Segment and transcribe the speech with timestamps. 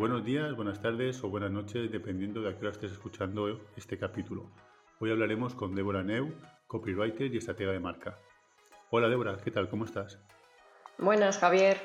[0.00, 3.98] Buenos días, buenas tardes o buenas noches, dependiendo de a qué hora estés escuchando este
[3.98, 4.50] capítulo.
[4.98, 6.32] Hoy hablaremos con Débora Neu,
[6.66, 8.16] copywriter y estratega de marca.
[8.88, 9.68] Hola Débora, ¿qué tal?
[9.68, 10.18] ¿Cómo estás?
[10.96, 11.76] Buenas, Javier.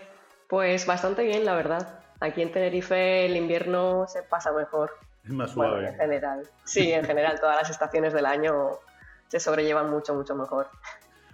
[0.48, 2.06] Pues bastante bien, la verdad.
[2.22, 4.92] Aquí en Tenerife el invierno se pasa mejor.
[5.26, 5.86] Es más suave.
[5.86, 6.48] en general.
[6.64, 8.80] Sí, en general todas las estaciones del año
[9.28, 10.70] se sobrellevan mucho, mucho mejor.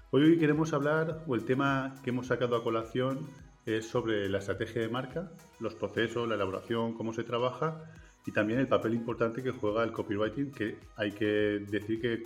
[0.09, 3.29] Hoy queremos hablar, o el tema que hemos sacado a colación
[3.65, 7.83] es sobre la estrategia de marca, los procesos, la elaboración, cómo se trabaja
[8.25, 12.23] y también el papel importante que juega el copywriting, que hay que decir que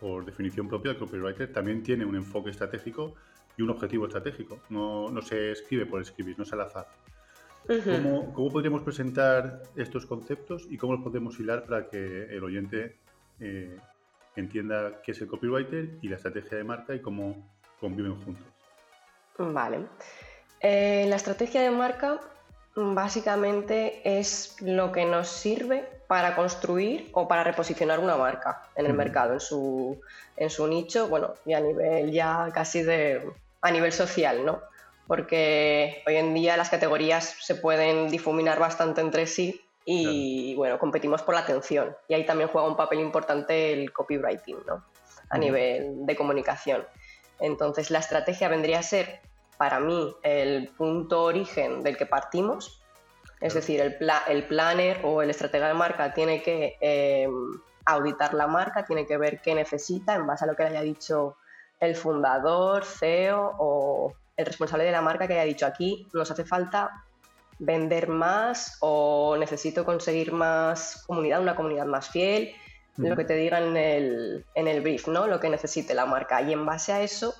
[0.00, 3.14] por definición propia el copywriter también tiene un enfoque estratégico
[3.56, 4.58] y un objetivo estratégico.
[4.68, 6.88] No, se escribe por escribir, no es al azar.
[8.34, 12.96] ¿Cómo, podríamos presentar estos conceptos y cómo los podemos hilar para que el oyente
[13.38, 13.76] eh,
[14.34, 18.44] entienda qué es el copywriter y la estrategia de marca y cómo conviven juntos?
[19.38, 19.86] Vale.
[20.62, 22.20] Eh, la estrategia de marca
[22.74, 28.94] básicamente es lo que nos sirve para construir o para reposicionar una marca en el
[28.94, 30.00] mercado, en su,
[30.36, 33.28] en su nicho, bueno, y a nivel ya casi de,
[33.60, 34.60] a nivel social, ¿no?
[35.06, 41.22] Porque hoy en día las categorías se pueden difuminar bastante entre sí y, bueno, competimos
[41.22, 41.96] por la atención.
[42.08, 44.84] Y ahí también juega un papel importante el copywriting, ¿no?
[45.28, 46.84] A nivel de comunicación.
[47.40, 49.20] Entonces, la estrategia vendría a ser
[49.56, 52.82] para mí el punto origen del que partimos.
[53.40, 53.96] Es decir, el,
[54.28, 57.32] el planner o el estratega de marca tiene que em,
[57.84, 60.82] auditar la marca, tiene que ver qué necesita en base a lo que le haya
[60.82, 61.36] dicho
[61.80, 66.44] el fundador, CEO o el responsable de la marca que haya dicho aquí nos hace
[66.44, 67.04] falta
[67.58, 72.54] vender más o necesito conseguir más comunidad, una comunidad más fiel,
[72.96, 75.26] lo que te digan en el, en el brief, ¿no?
[75.26, 76.42] Lo que necesite la marca.
[76.42, 77.34] Y en base a eso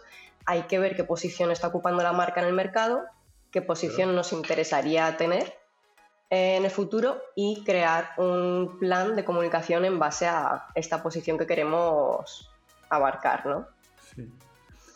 [0.47, 3.03] hay que ver qué posición está ocupando la marca en el mercado,
[3.51, 5.55] qué posición nos interesaría tener
[6.31, 11.47] en el futuro y crear un plan de comunicación en base a esta posición que
[11.47, 12.51] queremos
[12.89, 13.67] abarcar, ¿no?
[14.14, 14.33] Sí.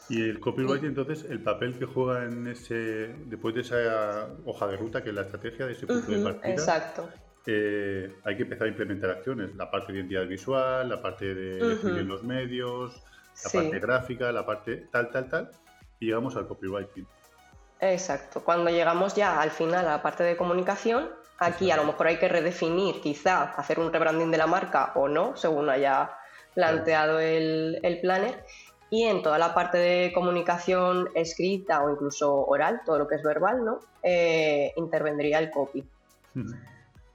[0.09, 4.77] Y el copywriting, entonces, el papel que juega en ese, después de esa hoja de
[4.77, 6.53] ruta, que es la estrategia de ese punto de partida.
[6.53, 7.09] Exacto.
[7.45, 11.69] Eh, hay que empezar a implementar acciones, la parte de identidad visual, la parte de
[11.69, 13.03] definir los medios,
[13.45, 15.51] la parte gráfica, la parte tal, tal, tal,
[16.01, 17.07] y llegamos al copywriting.
[17.81, 18.43] Exacto.
[18.43, 22.19] Cuando llegamos ya al final a la parte de comunicación, aquí a lo mejor hay
[22.19, 26.11] que redefinir, quizá hacer un rebranding de la marca o no, según haya
[26.55, 28.45] planteado el, el planner.
[28.89, 33.23] Y en toda la parte de comunicación escrita o incluso oral, todo lo que es
[33.23, 33.81] verbal, ¿no?
[34.03, 35.85] Eh, intervendría el copy.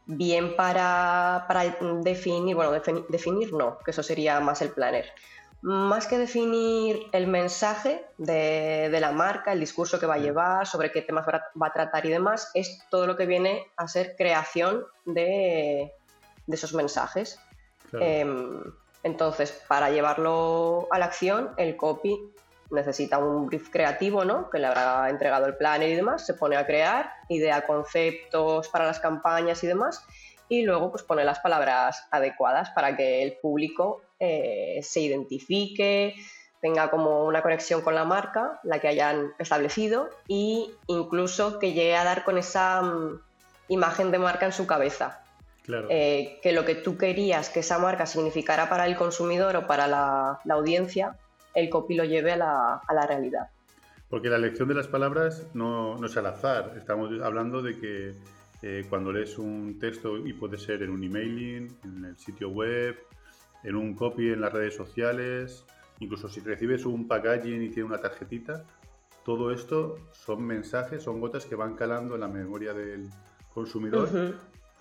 [0.05, 1.63] Bien para, para,
[2.03, 5.05] definir, bueno, definir no, que eso sería más el planner
[5.61, 10.91] más que definir el mensaje de, la marca, el discurso que va a llevar, sobre
[10.91, 14.85] qué temas va a tratar y demás, es todo lo que viene a ser creación
[15.05, 15.93] de,
[16.47, 17.39] esos mensajes.
[17.93, 18.63] Em,
[19.03, 22.33] entonces, para llevarlo a la acción, el copy
[22.71, 24.49] necesita un brief creativo, ¿no?
[24.49, 28.85] Que le habrá entregado el planner y demás, se pone a crear, idea conceptos para
[28.85, 30.05] las campañas y demás,
[30.49, 36.13] y luego pues pone las palabras adecuadas para que el público eh, se identifique,
[36.61, 41.95] tenga como una conexión con la marca, la que hayan establecido, e incluso que llegue
[41.95, 43.19] a dar con esa mm,
[43.69, 45.23] imagen de marca en su cabeza.
[45.89, 49.87] Eh, que lo que tú querías que esa marca significara para el consumidor o para
[49.87, 51.15] la, audiencia,
[51.55, 53.49] el copy lo lleve a la, realidad.
[54.07, 56.73] Porque la elección de las palabras no, no, es al azar.
[56.77, 58.13] Estamos hablando de que
[58.61, 62.97] eh, cuando lees un texto, y puede ser en un emailing, en el sitio web,
[63.63, 65.65] en un copy en las redes sociales,
[65.99, 68.65] incluso si recibes un packaging y tiene una tarjetita,
[69.23, 73.09] todo esto son mensajes, son gotas que van calando en la memoria del
[73.53, 74.09] consumidor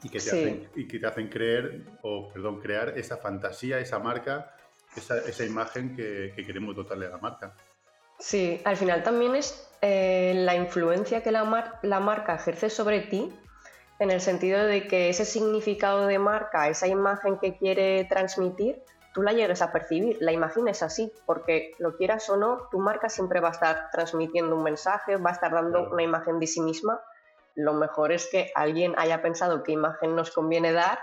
[0.03, 3.99] y, que te hacen, y que te hacen creer, o perdón, crear esa fantasía, esa
[3.99, 4.55] marca,
[4.97, 7.55] esa, esa imagen que, queremos dotarle a la marca.
[8.19, 13.33] Sí, al final también es eh, la influencia que la, la marca ejerce sobre ti
[14.01, 18.83] en el sentido de que ese significado de marca, esa imagen que quiere transmitir,
[19.13, 23.11] tú la llegues a percibir, la imagines así, porque lo quieras o no, tu marca
[23.11, 26.63] siempre va a estar transmitiendo un mensaje, va a estar dando una imagen de sí
[26.63, 27.03] misma.
[27.55, 30.99] Lo mejor es que alguien haya pensado qué imagen nos conviene dar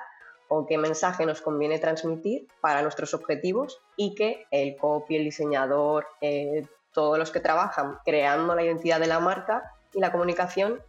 [0.47, 6.07] o qué mensaje nos conviene transmitir para nuestros objetivos y que el copy, el diseñador,
[6.21, 10.81] eh, todos los que trabajan creando la identidad de la marca y la comunicación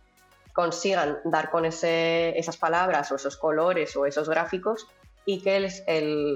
[0.59, 4.89] consigan dar con esas palabras o esos colores o esos gráficos
[5.25, 5.69] y que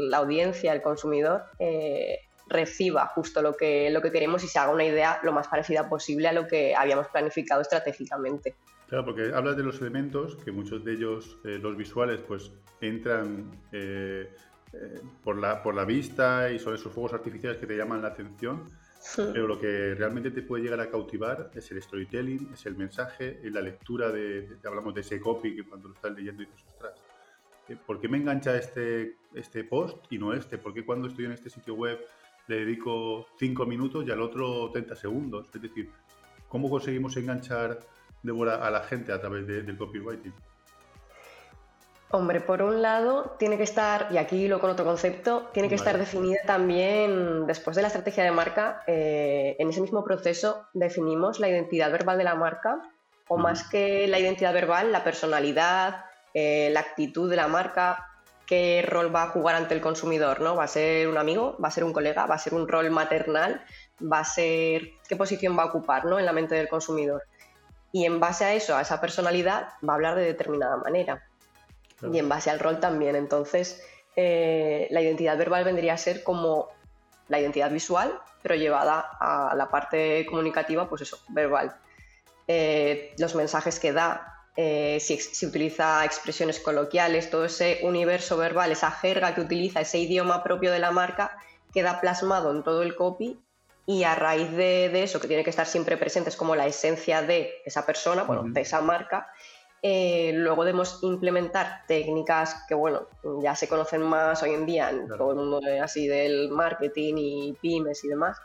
[0.09, 4.71] la audiencia, el consumidor, eh, reciba justo lo que, lo que queremos y se haga
[4.71, 8.55] una idea lo más parecida posible a lo que habíamos planificado estratégicamente.
[8.87, 13.51] Claro, porque hablas de los elementos, que muchos de ellos, eh, los visuales, pues entran
[13.73, 14.31] eh,
[14.73, 18.09] eh, por, la, por la vista y son esos fuegos artificiales que te llaman la
[18.09, 18.69] atención,
[19.17, 23.41] pero lo que realmente te puede llegar a cautivar es el storytelling, es el mensaje,
[23.43, 27.01] es la lectura de, hablamos de ese copy que cuando lo estás leyendo dices, ostras,
[27.87, 30.59] ¿por qué me engancha este, este post y no este?
[30.59, 31.99] ¿Por qué cuando estoy en este sitio web
[32.49, 35.47] le dedico 5 minutos y al otro 30 segundos?
[35.53, 35.91] Es decir,
[36.49, 37.81] ¿cómo conseguimos enganchar
[38.23, 40.33] devora a la gente a través del copywriting?
[42.15, 45.77] Hombre, por un lado, tiene que estar, y aquí lo con otro concepto, tiene que
[45.77, 51.41] estar definida también, después de la estrategia de marca, eh, en ese mismo proceso definimos
[51.41, 52.83] la identidad verbal de la marca,
[53.29, 56.05] o más que la identidad verbal, la personalidad,
[56.35, 58.07] eh, la actitud de la marca,
[58.47, 60.55] qué rol va a jugar ante el consumidor, ¿no?
[60.55, 61.57] ¿Va a ser un amigo?
[61.65, 62.27] ¿Va a ser un colega?
[62.27, 63.65] ¿Va a ser un rol maternal?
[64.03, 66.19] ¿Va a ser qué posición va a ocupar ¿no?
[66.19, 67.23] en la mente del consumidor?
[67.93, 71.23] y en base a eso, a esa personalidad, va a hablar de determinada manera.
[72.11, 73.15] Y en base al rol también.
[73.17, 73.85] Entonces,
[74.17, 76.69] eh, la identidad verbal vendría a ser como
[77.29, 81.77] la identidad visual, pero llevada a la parte comunicativa, pues eso, verbal.
[82.49, 88.73] Eh, los mensajes que da, eh, si, si, utiliza expresiones coloquiales, todo ese universo verbal,
[88.73, 91.39] esa jerga que utiliza, ese idioma propio de la marca,
[91.73, 93.41] queda plasmado en todo el copy
[93.87, 97.23] y a raíz de, eso, que tiene que estar siempre presente, es como la esencia
[97.23, 99.29] de esa persona, bueno, de esa marca,
[99.85, 103.09] eh, luego debemos implementar técnicas que, bueno,
[103.43, 107.53] ya se conocen más hoy en día en todo el mundo así del marketing y
[107.61, 108.39] pymes y demás,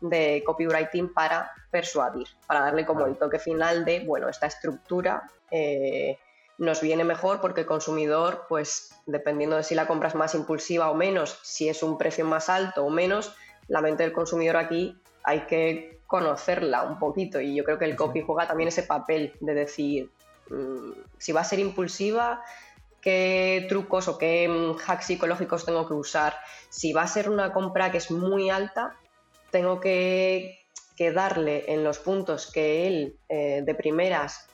[0.00, 6.18] de copywriting para persuadir, para darle como el toque final de, bueno, esta estructura eh,
[6.58, 10.90] nos viene mejor porque el consumidor, pues dependiendo de si la compra es más impulsiva
[10.90, 13.34] o menos, si es un precio más alto o menos,
[13.68, 17.96] la mente del consumidor aquí hay que conocerla un poquito y yo creo que el
[17.96, 20.10] copy juega también ese papel de decir
[21.18, 22.42] si va a ser impulsiva,
[23.00, 26.34] qué trucos o qué mm, hacks psicológicos tengo que usar.
[26.68, 28.96] Si va a ser una compra que es muy alta,
[29.50, 30.60] tengo que,
[31.14, 34.48] darle en los puntos que él eh, de primeras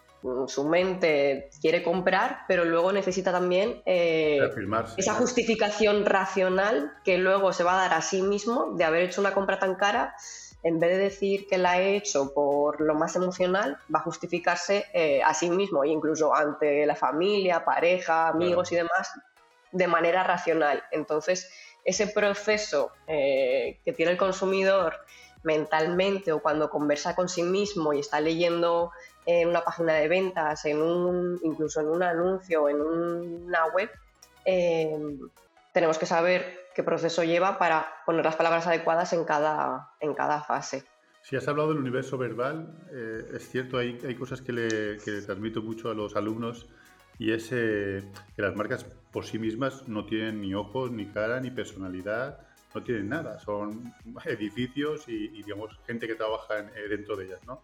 [0.48, 4.38] su mente quiere comprar, pero luego necesita también eh,
[4.96, 9.20] esa justificación racional que luego se va a dar a sí mismo de haber hecho
[9.20, 10.14] una compra tan cara.
[10.62, 14.86] En vez de decir que la he hecho por lo más emocional, va a justificarse
[14.92, 19.10] eh, a sí mismo e incluso ante la familia, pareja, amigos y demás
[19.72, 20.82] de manera racional.
[20.90, 21.50] Entonces,
[21.84, 24.94] ese proceso eh, que tiene el consumidor
[25.42, 28.92] mentalmente o cuando conversa con sí mismo y está leyendo
[29.24, 33.90] en una página de ventas, en un, incluso en un anuncio, en una web,
[34.44, 35.16] eh,
[35.72, 40.42] tenemos que saber qué proceso lleva para poner las palabras adecuadas en cada, en cada
[40.42, 40.84] fase.
[41.22, 45.20] Si has hablado del universo verbal, eh, es cierto, hay, hay cosas que le, que
[45.20, 46.68] transmito mucho a los alumnos
[47.18, 48.02] y es eh,
[48.34, 52.40] que las marcas por sí mismas no tienen ni ojos, ni cara, ni personalidad,
[52.74, 53.92] no tienen nada, son
[54.24, 57.62] edificios y, digamos gente que trabaja dentro de ellas, ¿no?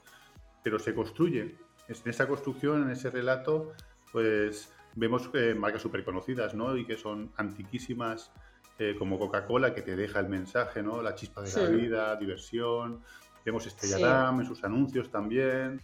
[0.67, 1.55] pero se construye.
[1.87, 3.73] En esa construcción, en ese relato,
[4.11, 6.77] pues vemos eh, marcas súper conocidas, ¿no?
[6.77, 8.33] Y que son antiquísimas,
[8.79, 11.01] eh, como Coca-Cola, que te deja el mensaje, ¿no?
[11.03, 13.03] La chispa de la vida, diversión.
[13.45, 15.81] Vemos Estrella en sus anuncios también,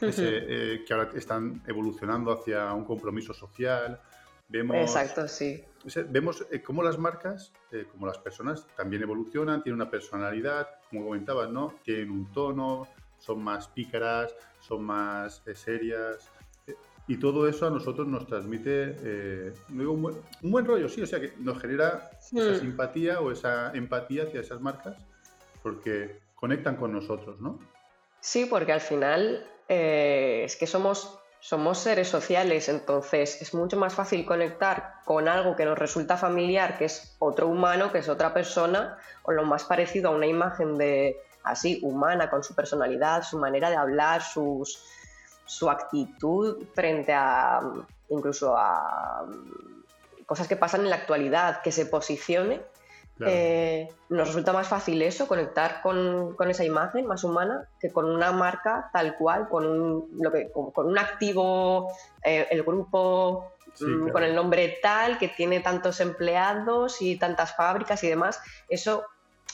[0.00, 4.00] eh, que ahora están evolucionando hacia un compromiso social.
[4.48, 5.64] Vemos, Exacto, sí.
[6.08, 7.52] Vemos cómo las marcas,
[7.90, 11.74] como las personas, también evolucionan, tienen una personalidad, como comentabas, ¿no?
[11.82, 12.86] Tienen un tono,
[13.24, 16.30] son más pícaras, son más eh, serias.
[17.08, 21.20] Eh, y todo eso a nosotros nos transmite eh, un, buen, rollo, sí, o sea
[21.20, 24.96] que nos genera esa simpatía o esa empatía hacia esas marcas
[25.62, 27.58] porque conectan con nosotros, ¿no?
[28.20, 34.26] Sí, porque al final es que somos, somos seres sociales, entonces es mucho más fácil
[34.26, 38.98] conectar con algo que nos resulta familiar, que es otro humano, que es otra persona,
[39.22, 43.70] o lo más parecido a una imagen de, así humana, con su personalidad, su manera
[43.70, 44.84] de hablar, sus,
[45.44, 47.60] su actitud frente a
[48.08, 49.26] incluso a
[50.26, 52.62] cosas que pasan en la actualidad, que se posicione.
[53.20, 58.32] Eh, nos resulta más fácil eso, conectar con, esa imagen más humana, que con una
[58.32, 61.92] marca tal cual, con un, lo que, con, un activo,
[62.24, 68.02] eh, el grupo mm, con el nombre tal, que tiene tantos empleados y tantas fábricas
[68.02, 68.40] y demás.
[68.68, 69.04] Eso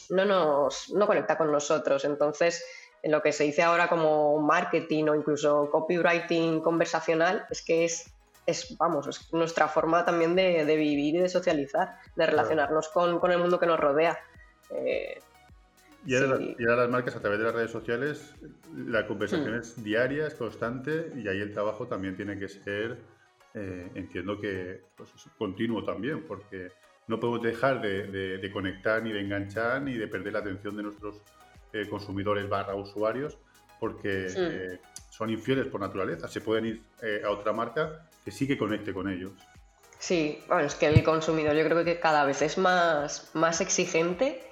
[0.09, 2.05] no nos no conecta con nosotros.
[2.07, 2.65] Entonces,
[3.03, 8.13] en lo que se dice ahora como marketing o incluso copywriting conversacional, es que es,
[8.47, 13.39] es vamos, es nuestra forma también de, vivir y de socializar, de relacionarnos con, el
[13.39, 14.19] mundo que nos rodea.
[14.71, 15.21] Eh,
[16.07, 18.35] y, ahora, las marcas a través de las redes sociales,
[18.75, 19.61] la conversación hmm.
[19.61, 22.99] es diaria, es constante y ahí el trabajo también tiene que ser,
[23.55, 26.71] eh, entiendo que pues, continuo también, porque
[27.07, 31.21] no podemos dejar de, conectar ni de enganchar ni de perder la atención de nuestros
[31.73, 33.39] eh, consumidores barra usuarios
[33.79, 36.29] porque eh, son infieles por naturaleza.
[36.29, 36.83] Se pueden ir
[37.25, 39.33] a otra marca que sí que conecte con ellos.
[39.99, 44.43] Sí, bueno, es que el consumidor yo creo que cada vez es más, más exigente.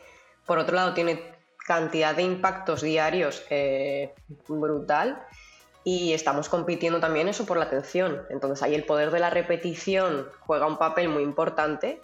[0.47, 1.23] Por otro lado, tiene
[1.69, 4.15] cantidad de impactos diarios eh,
[4.49, 5.23] brutal
[5.85, 8.23] y estamos compitiendo también eso por la atención.
[8.31, 12.01] Entonces ahí el poder de la repetición juega un papel muy importante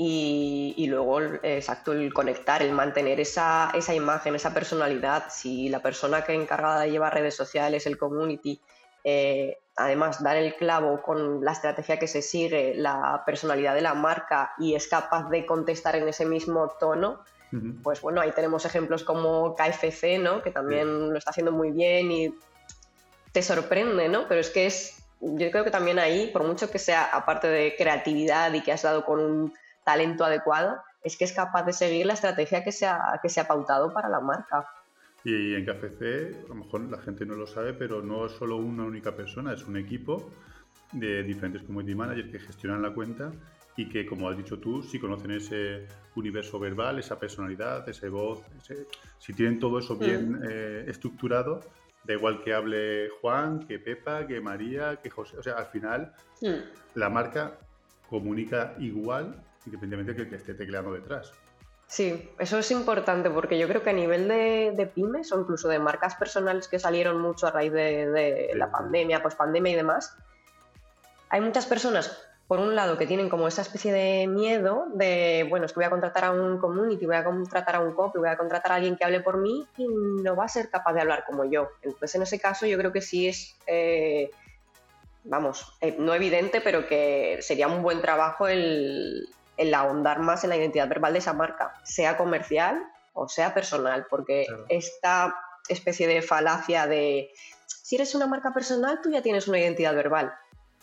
[0.00, 5.24] y, luego, exacto, el conectar, el mantener esa, esa, imagen, esa personalidad.
[5.28, 8.60] Si la persona que es encargada de llevar redes sociales, el community,
[9.02, 13.94] eh, además dar el clavo con la estrategia que se sigue, la personalidad de la
[13.94, 17.24] marca y es capaz de contestar en ese mismo tono,
[17.82, 20.42] pues bueno, ahí tenemos ejemplos como KFC, ¿no?
[20.42, 22.34] Que también lo está haciendo muy bien y
[23.32, 24.28] te sorprende, ¿no?
[24.28, 27.74] Pero es que es, yo creo que también ahí, por mucho que sea aparte de
[27.76, 29.54] creatividad y que has dado con un
[29.88, 33.40] talento adecuado, es que es capaz de seguir la estrategia que se ha, que se
[33.40, 34.68] ha pautado para la marca.
[35.24, 38.56] Y en KFC, a lo mejor la gente no lo sabe, pero no es solo
[38.56, 40.30] una única persona, es un equipo
[40.92, 43.32] de diferentes community managers que gestionan la cuenta
[43.76, 48.42] y que, como has dicho tú, si conocen ese universo verbal, esa personalidad, esa voz,
[49.18, 50.42] si tienen todo eso bien mm.
[50.50, 51.60] eh, estructurado,
[52.04, 56.12] da igual que hable Juan, que Pepa, que María, que José, o sea, al final
[56.42, 56.98] mm.
[56.98, 57.58] la marca
[58.10, 61.32] comunica igual independientemente de que, que esté tecleando detrás.
[61.88, 65.78] Sí, eso es importante porque yo creo que a nivel de, pymes o incluso de
[65.78, 70.14] marcas personales que salieron mucho a raíz de, la pandemia, pues pandemia y demás,
[71.30, 75.66] hay muchas personas por un lado, que tienen como esa especie de miedo de, bueno,
[75.66, 78.28] es que voy a contratar a un community, voy a contratar a un copy, voy
[78.30, 81.02] a contratar a alguien que hable por mí y no va a ser capaz de
[81.02, 81.68] hablar como yo.
[81.82, 84.30] Entonces, en ese caso, yo creo que sí es, eh,
[85.24, 89.28] vamos, eh, no evidente, pero que sería un buen trabajo el,
[89.74, 94.46] ahondar más en la identidad verbal de esa marca, sea comercial o sea personal, porque
[94.68, 95.34] esta
[95.68, 97.30] especie de falacia de,
[97.66, 100.32] si eres una marca personal, tú ya tienes una identidad verbal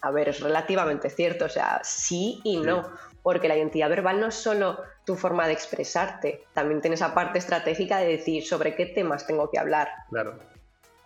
[0.06, 2.92] a ver, es relativamente cierto, o sea, sí y no,
[3.24, 7.40] porque la identidad verbal no es solo tu forma de expresarte, también tienes esa parte
[7.40, 9.90] estratégica de decir sobre qué temas tengo que hablar.
[10.12, 10.38] Claro.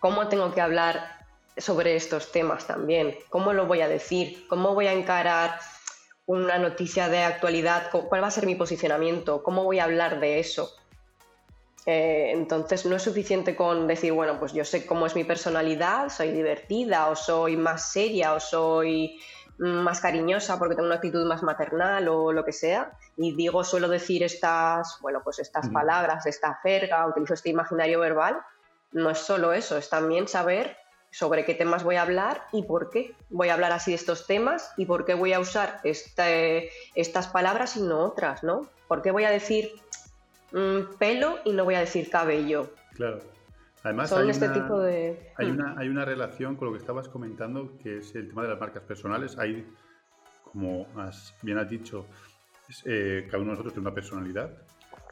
[0.02, 1.02] ¿Cómo tengo que hablar
[1.56, 3.16] sobre estos temas también?
[3.30, 4.46] ¿Cómo lo voy a decir?
[4.50, 5.58] ¿Cómo voy a encarar
[6.30, 7.90] una noticia de actualidad?
[7.90, 9.42] ¿Cuál va a ser mi posicionamiento?
[9.42, 10.72] ¿Cómo voy a hablar de eso?
[11.88, 16.10] Eh, entonces no es suficiente con decir, bueno, pues yo sé cómo es mi personalidad,
[16.10, 19.20] soy divertida o soy más seria o soy
[19.58, 23.90] más cariñosa porque tengo una actitud más maternal o lo que sea y digo suelo
[23.90, 28.40] decir estas bueno pues estas palabras esta jerga utilizo este imaginario verbal
[28.94, 30.78] no es solo eso es también saber
[31.12, 34.28] sobre qué temas voy a hablar y por qué voy a hablar así de estos
[34.28, 39.02] temas y por qué voy a usar este, estas palabras y no otras no por
[39.02, 39.72] qué voy a decir
[40.52, 42.72] Mm, pelo y no voy a decir cabello.
[42.96, 43.20] Claro.
[43.84, 45.32] Además, hay, este una, tipo de...
[45.38, 48.50] hay, una, hay una relación con lo que estabas comentando, que es el tema de
[48.50, 49.38] las marcas personales.
[49.38, 49.66] Hay,
[50.44, 50.88] como
[51.42, 52.06] bien has dicho,
[52.86, 54.52] eh, cada uno de nosotros tiene una personalidad,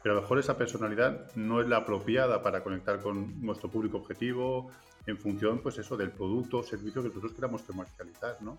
[0.02, 3.96] pero a lo mejor esa personalidad no es la apropiada para conectar con nuestro público
[3.96, 4.70] objetivo
[5.08, 8.58] en función, pues eso, del producto o servicio que nosotros queramos comercializar, ¿no?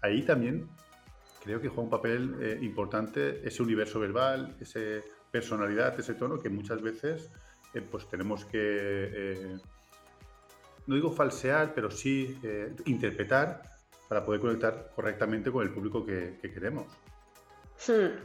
[0.00, 0.66] Ahí también
[1.44, 6.48] creo que juega un papel eh, importante ese universo verbal, ese personalidad, ese tono que
[6.48, 7.30] muchas veces
[7.74, 9.58] eh, pues tenemos que, eh,
[10.86, 13.62] no digo falsear, pero sí eh, interpretar
[14.08, 16.86] para poder conectar correctamente con el público que, queremos.
[17.86, 18.18] Hmm.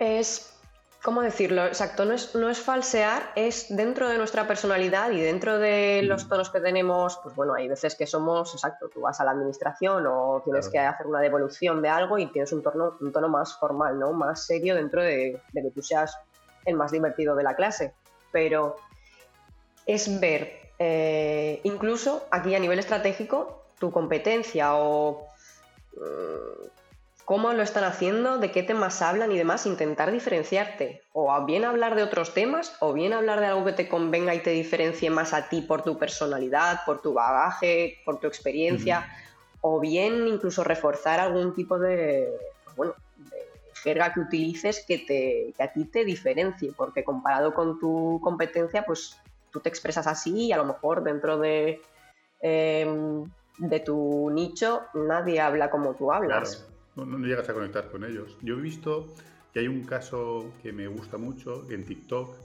[0.00, 0.57] Es,
[1.02, 1.66] ¿cómo decirlo?
[1.66, 6.28] Exacto, no es, no es falsear, es dentro de nuestra personalidad y dentro de los
[6.28, 10.06] tonos que tenemos, pues bueno, hay veces que somos, exacto, tú vas a la administración
[10.06, 13.58] o tienes que hacer una devolución de algo y tienes un tono, un tono más
[13.58, 14.12] formal, ¿no?
[14.12, 16.18] Más serio dentro de, de que tú seas
[16.64, 17.94] el más divertido de la clase,
[18.32, 18.76] pero
[19.86, 25.26] es ver eh, incluso aquí a nivel estratégico tu competencia o
[25.96, 26.66] mm,
[27.28, 31.02] cómo lo están haciendo, de qué temas hablan y demás, intentar diferenciarte.
[31.12, 34.42] O bien hablar de otros temas, o bien hablar de algo que te convenga y
[34.42, 39.06] te diferencie más a ti por tu personalidad, por tu bagaje, por tu experiencia,
[39.60, 42.32] o bien incluso reforzar algún tipo de,
[42.76, 42.94] bueno,
[43.82, 48.86] jerga que utilices que, te, que a ti te diferencie, porque comparado con tu competencia,
[48.86, 49.18] pues
[49.52, 51.82] tú te expresas así y a lo mejor dentro de,
[52.40, 56.66] em, de tu nicho nadie habla como tú hablas.
[57.04, 58.36] No, llegas a conectar con ellos.
[58.42, 59.14] Yo he visto,
[59.50, 62.36] Aquí hay un caso que me gusta mucho en TikTok.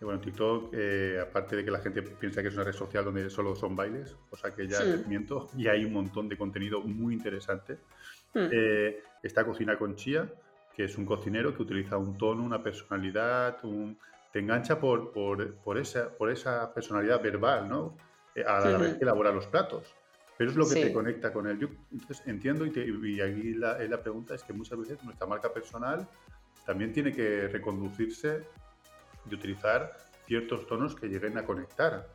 [0.00, 3.04] Bueno, en TikTok, eh, aparte de que la gente piensa que es una red social
[3.04, 6.80] donde solo son bailes, o sea que ya miento, y hay un montón de contenido
[6.82, 7.78] muy interesante.
[8.34, 8.48] Hmm.
[8.50, 10.30] Eh, está Cocina con Chía,
[10.74, 13.58] que es un cocinero que utiliza un tono, una personalidad,
[14.32, 17.96] te engancha por, por, esa, por esa personalidad verbal, ¿no?
[18.34, 19.95] Eh, a la vez que elabora los platos.
[20.38, 21.58] Pero es lo que te conecta con él.
[21.58, 25.26] Yo entonces entiendo y, te, y aquí la, la, pregunta es que muchas veces nuestra
[25.26, 26.06] marca personal
[26.66, 28.42] también tiene que reconducirse
[29.30, 32.06] y utilizar ciertos tonos que lleguen a conectar.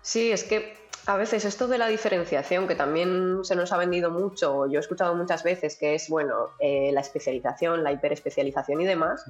[0.00, 0.74] Sí, es que
[1.06, 4.80] a veces esto de la diferenciación, que también se nos ha vendido mucho, yo he
[4.80, 9.24] escuchado muchas veces que es, bueno, eh, la especialización, la hiperespecialización y demás,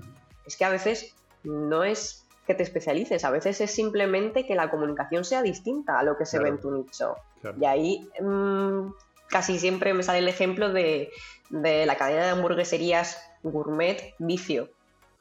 [0.47, 4.71] es que a veces no es que te especialices, a veces es simplemente que la
[4.71, 7.17] comunicación sea distinta a lo que se ve en tu nicho.
[7.61, 8.93] Y ahí mm,
[9.29, 11.11] casi siempre me sale el ejemplo de,
[11.51, 14.71] la cadena de hamburgueserías gourmet vicio.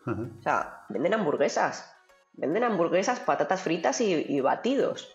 [0.05, 1.93] O sea, venden hamburguesas,
[2.33, 5.13] venden hamburguesas, patatas fritas y batidos.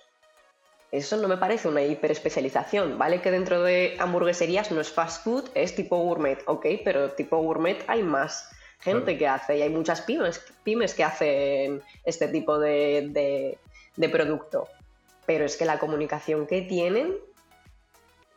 [0.92, 3.20] Eso no me parece una hiperespecialización, ¿vale?
[3.20, 7.84] Que dentro de hamburgueserías no es fast food, es tipo gourmet, ok, pero tipo gourmet
[7.88, 13.58] hay más gente que hace y hay muchas pymes, pymes que hacen este tipo de,
[14.12, 14.68] producto.
[15.26, 17.16] Pero es que la comunicación que tienen,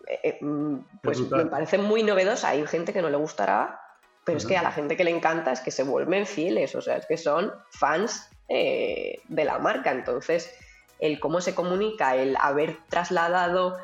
[0.08, 2.50] eh, eh, mm, pues me parece muy novedosa.
[2.50, 3.80] Hay gente que no le gustará,
[4.24, 6.82] pero es que a la gente que le encanta es que se vuelven fieles, o
[6.82, 9.92] sea, es que son fans eh, de la marca.
[9.92, 10.52] Entonces,
[11.00, 13.78] el cómo se comunica, el haber trasladado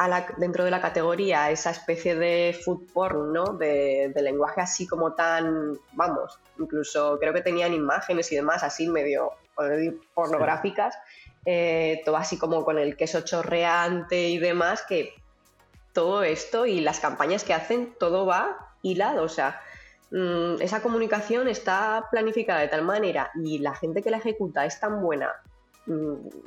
[0.00, 3.44] a la, dentro de la categoría esa especie de food porn, ¿no?
[3.52, 9.32] De, lenguaje así como tan, vamos, incluso creo que tenían imágenes y demás así medio
[10.14, 10.96] pornográficas,
[11.44, 15.12] eh, todo así como con el queso chorreante y demás, que
[15.92, 19.60] todo esto y las campañas que hacen, todo va hilado, o sea,
[20.12, 24.80] mm, esa comunicación está planificada de tal manera y la gente que la ejecuta es
[24.80, 25.30] tan buena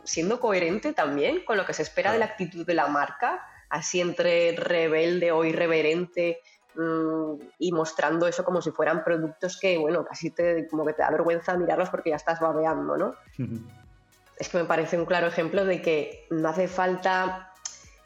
[0.03, 4.01] siendo coherente también con lo que se espera de la actitud de la marca, así
[4.01, 6.39] entre rebelde o irreverente
[6.75, 11.01] mm, y mostrando eso como si fueran productos que, bueno, casi te, como que te
[11.01, 13.15] da vergüenza mirarlos porque ya estás babeando, ¿no?
[14.37, 17.52] es que me parece un claro ejemplo de que no hace falta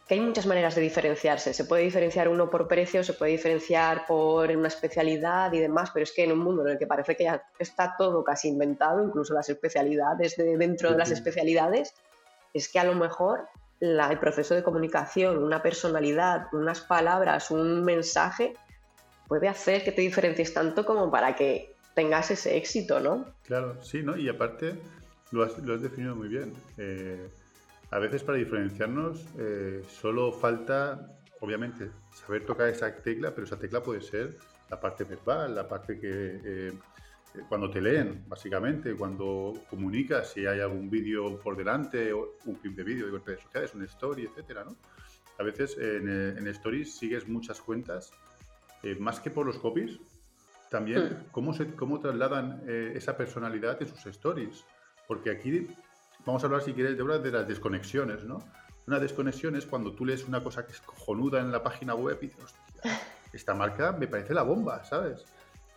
[0.07, 1.53] que hay muchas maneras de diferenciarse.
[1.53, 6.03] Se puede diferenciar uno por precio, se puede diferenciar por una especialidad y demás, pero
[6.03, 9.03] es que en un mundo en el que parece que ya está todo casi inventado,
[9.03, 11.93] incluso las especialidades de dentro de las especialidades,
[12.53, 13.49] es que a lo mejor
[13.81, 18.53] el proceso de comunicación, una personalidad, unas palabras, un mensaje,
[19.27, 23.25] puede hacer que te diferencies tanto como para que tengas ese éxito, ¿no?
[23.43, 24.15] Claro, sí, ¿no?
[24.15, 24.79] Y aparte
[25.31, 26.53] lo has, definido muy bien.
[26.77, 27.29] Eh,
[27.89, 33.81] a veces para diferenciarnos eh, solo falta, obviamente, saber tocar esa tecla, pero esa tecla
[33.81, 34.35] puede ser
[34.69, 36.73] la parte verbal, la parte que eh,
[37.47, 42.75] cuando te leen, básicamente, cuando comunicas, si hay algún vídeo por delante, o un clip
[42.75, 44.75] de vídeo de redes sociales, una story, etcétera, ¿no?
[45.39, 48.11] A veces en, en stories sigues muchas cuentas,
[48.81, 49.99] eh, más que por los copies,
[50.69, 51.31] también hmm.
[51.31, 54.65] cómo, se, cómo trasladan esa personalidad en sus stories.
[55.07, 55.67] Porque aquí
[56.27, 58.43] vamos a hablar, si quieres, de de las desconexiones, ¿no?
[58.85, 62.17] Una desconexión es cuando tú lees una cosa que es cojonuda en la página web
[62.21, 62.99] y dices, hostia,
[63.33, 65.25] esta marca me parece la bomba, ¿sabes?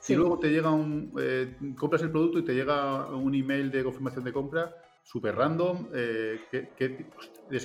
[0.08, 1.12] Y luego te llega un.
[1.20, 5.88] Eh, compras el producto y te llega un email de confirmación de compra súper random
[5.92, 7.06] eh, que,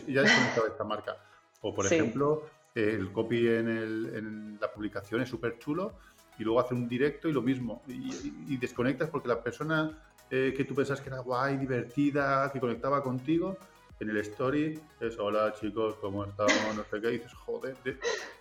[0.07, 1.17] ya desconectado de esta marca.
[1.61, 2.43] O, por ejemplo,
[2.75, 5.93] el copy en, la publicación es súper chulo
[6.37, 7.81] y luego hace un directo y lo mismo.
[7.87, 9.97] y desconectas porque la persona
[10.29, 13.57] eh, que tú pensas que era guay, divertida, que conectaba contigo,
[13.99, 16.75] en el story es hola chicos, ¿cómo estamos?
[16.75, 17.75] No sé qué, y dices, joder,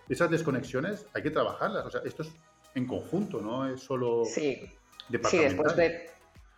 [0.09, 2.31] esas desconexiones hay que trabajarlas, o sea, esto es
[2.73, 4.69] en conjunto, no es solo sí.
[5.29, 6.09] Sí, después de,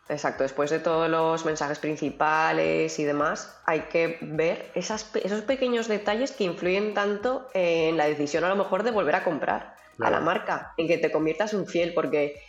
[0.08, 5.88] exacto, después de todos los mensajes principales y demás, hay que ver esas, esos pequeños
[5.88, 10.10] detalles que influyen tanto en la decisión a lo mejor de volver a comprar a
[10.10, 12.40] la marca, en que te conviertas un fiel, porque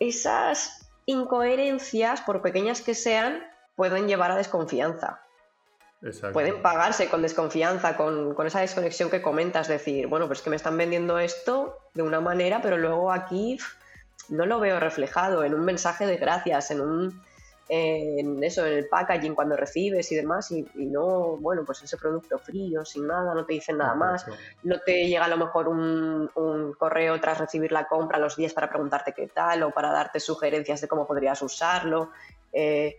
[0.00, 0.81] esas
[1.12, 3.44] incoherencias, por pequeñas que sean,
[3.76, 5.20] pueden llevar a desconfianza.
[6.32, 10.76] Pueden pagarse con desconfianza, con, esa desconexión que comentas, decir, bueno, pues que me están
[10.76, 13.58] vendiendo esto de una manera, pero luego aquí
[14.28, 17.22] no lo veo reflejado en un mensaje de gracias, en un
[17.74, 22.38] en eso, en el packaging cuando recibes y demás, y, no, bueno, pues ese producto
[22.38, 24.26] frío, sin nada, no te dicen nada más,
[24.62, 26.28] no te llega a lo mejor un,
[26.78, 30.82] correo tras recibir la compra los días para preguntarte qué tal o para darte sugerencias
[30.82, 32.10] de cómo podrías usarlo.
[32.52, 32.98] Eh,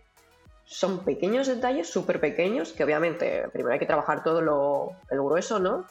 [0.64, 5.60] son pequeños detalles, súper pequeños, que obviamente primero hay que trabajar todo lo, el grueso,
[5.60, 5.86] ¿no?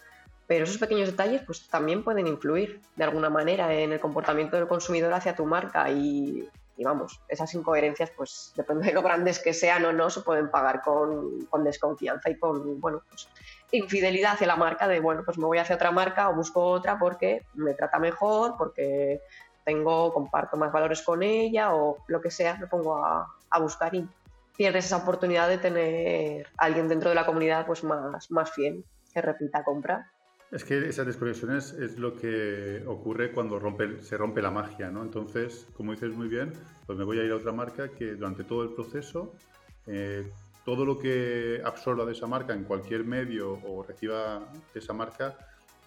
[0.45, 4.67] pero esos pequeños detalles pues también pueden influir de alguna manera en el comportamiento del
[4.67, 9.85] consumidor hacia tu marca y, vamos, esas incoherencias pues depende de lo grandes que sean
[9.85, 13.27] o no, se pueden pagar con, con desconfianza y con, bueno, pues
[13.71, 16.97] infidelidad hacia la marca de, bueno, pues me voy hacia otra marca o busco otra
[16.97, 19.21] porque me trata mejor, porque
[19.63, 23.93] tengo, comparto más valores con ella o lo que sea, me pongo a, a buscar
[23.93, 24.07] y
[24.55, 28.85] pierdes esa oportunidad de tener a alguien dentro de la comunidad pues más, más fiel
[29.13, 30.11] que repita compra.
[30.53, 35.01] Es que esas desconexiones es lo que ocurre cuando rompe, se rompe la magia, ¿no?
[35.01, 36.53] Entonces, como dices muy bien,
[36.85, 39.33] pues me voy a ir a otra marca que durante todo el proceso,
[39.87, 40.31] eh,
[40.63, 45.35] todo lo que absorba de esa marca en cualquier medio o reciba de esa marca,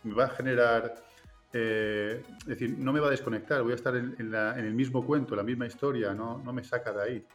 [0.02, 0.96] me va a generar,
[1.52, 5.36] eh, es decir, no me va a desconectar, voy a estar en, el mismo cuento,
[5.36, 7.26] la misma historia, no, no me saca de ahí.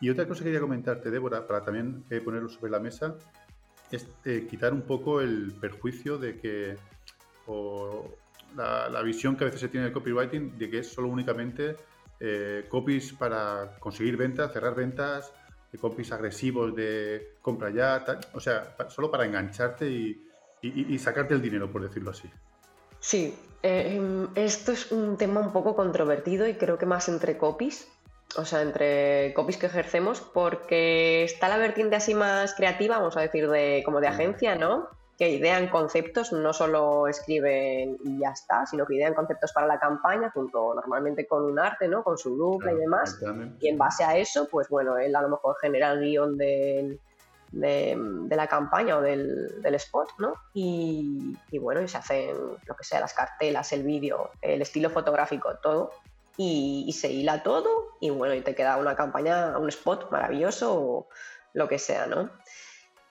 [0.00, 3.14] Y otra cosa que quería comentarte, Débora, para también eh, ponerlo sobre la mesa,
[3.90, 6.76] es eh, quitar un poco el perjuicio de que,
[7.46, 8.04] o
[8.56, 11.76] la, visión que a veces se tiene del copywriting, de que es solo únicamente
[12.20, 15.32] eh, copies para conseguir ventas, cerrar ventas,
[15.78, 21.82] copies agresivos de compra ya, o sea, solo para engancharte y, sacarte el dinero, por
[21.82, 22.28] decirlo así.
[22.98, 27.88] Sí, em, esto es un tema un poco controvertido y creo que más entre copies,
[28.34, 33.20] o sea, entre copies que ejercemos, porque está la vertiente así más creativa, vamos a
[33.20, 34.88] decir, de como de agencia, ¿no?
[35.16, 39.78] Que idean conceptos, no solo escriben y ya está, sino que idean conceptos para la
[39.78, 42.02] campaña, junto normalmente con un arte, ¿no?
[42.02, 43.18] Con su look y demás.
[43.60, 46.98] Y en base a eso, pues bueno, él a lo mejor genera el guion de,
[47.52, 50.34] la campaña o del, spot, ¿no?
[50.52, 52.36] Y, y, bueno, y se hacen
[52.66, 55.92] lo que sea, las cartelas, el vídeo, el estilo fotográfico, todo
[56.36, 61.08] y, se hila todo y bueno, y te queda una campaña, un spot maravilloso o
[61.54, 62.30] lo que sea, ¿no?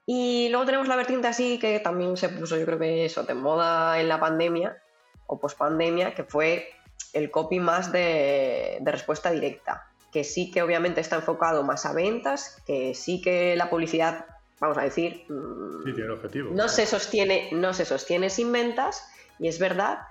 [0.06, 3.34] Y luego tenemos la vertiente así que también se puso, yo creo que eso, de
[3.34, 4.78] moda en la pandemia
[5.26, 6.70] o post-pandemia, que fue
[7.14, 12.62] el copy más de, respuesta directa, que sí que obviamente está enfocado más a ventas,
[12.68, 14.28] que sí que la publicidad,
[14.60, 16.52] vamos a decir, mm, sí, tiene objetivo.
[16.54, 19.10] No, se sostiene, no se sostiene sin ventas,
[19.40, 20.02] y es verdad,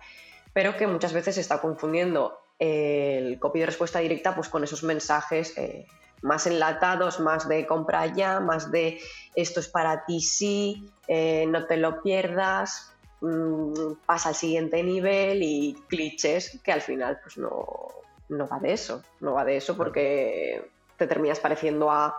[0.52, 4.82] pero que muchas veces se está confundiendo el copy de respuesta directa pues con esos
[4.82, 5.86] mensajes eh,
[6.22, 9.00] más enlatados, más de compra ya, más de
[9.34, 15.42] esto es para ti sí, eh, no te lo pierdas, mm, pasa al siguiente nivel
[15.42, 17.88] y clichés que al final pues no,
[18.28, 22.16] no va de eso, no va de eso porque te terminas pareciendo a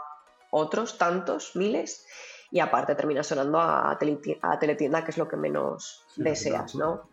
[0.52, 2.06] otros tantos, miles,
[2.52, 7.10] y aparte terminas sonando a, teletienda, que es lo que menos deseas, ¿no?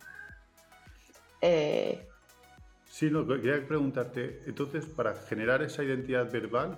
[1.41, 2.07] Eh,
[2.93, 6.77] Sí, no, quería preguntarte, entonces, para generar esa identidad verbal,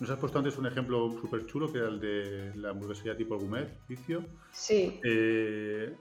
[0.00, 3.38] nos has puesto antes un ejemplo súper chulo, que era el de la hamburguesería tipo
[3.38, 4.24] gourmet, vicio.
[4.50, 5.00] Sí.
[5.04, 5.94] Eh,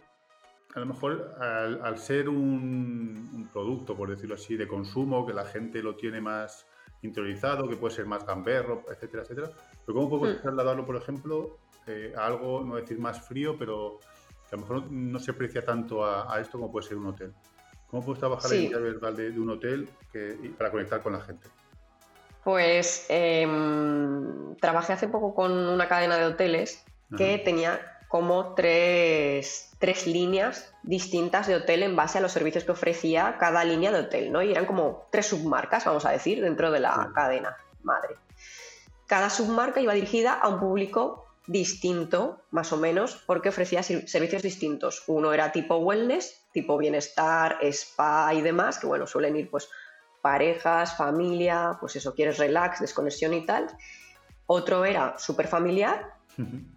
[0.73, 5.83] a lo mejor al, ser un, producto, por decirlo así, de consumo, que la gente
[5.83, 6.65] lo tiene más
[7.03, 9.51] interiorizado, que puede ser más gamberro, etcétera, etcétera.
[9.85, 10.41] Pero ¿cómo podemos hmm.
[10.41, 13.99] trasladarlo, por ejemplo, eh, a algo, no decir más frío, pero
[14.49, 17.31] que a lo mejor no se aprecia tanto a esto como puede ser un hotel?
[17.95, 19.87] ¿Cómo puedes trabajar la identidad verbal de, un hotel
[20.57, 21.47] para conectar con la gente?
[22.43, 26.83] Pues em, trabajé hace poco con una cadena de hoteles
[27.17, 27.79] que tenía
[28.09, 29.71] como tres,
[30.05, 34.29] líneas distintas de hotel en base a los servicios que ofrecía cada línea de hotel,
[34.29, 34.41] ¿no?
[34.41, 38.17] Y eran como tres submarcas, vamos a decir, dentro de la cadena madre.
[39.07, 45.03] Cada submarca iba dirigida a un público distinto, más o menos, porque ofrecía servicios distintos.
[45.07, 49.69] Uno era tipo wellness, tipo bienestar, spa y demás, que bueno, suelen ir pues
[50.21, 53.67] parejas, familia, pues eso, quieres relax, desconexión y tal.
[54.47, 56.15] Otro era súper familiar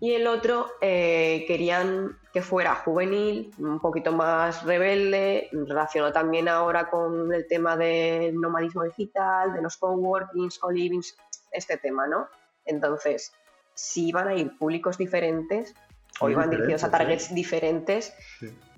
[0.01, 6.89] y el otro eh, querían que fuera juvenil, un poquito más rebelde, relacionado también ahora
[6.91, 11.17] con el tema del nomadismo digital, de los coworkings, co-livings,
[11.51, 12.29] este tema, ¿no?
[12.65, 13.33] Entonces,
[13.79, 15.73] si iban a ir públicos diferentes
[16.19, 18.13] o iban dirigidos a targets diferentes,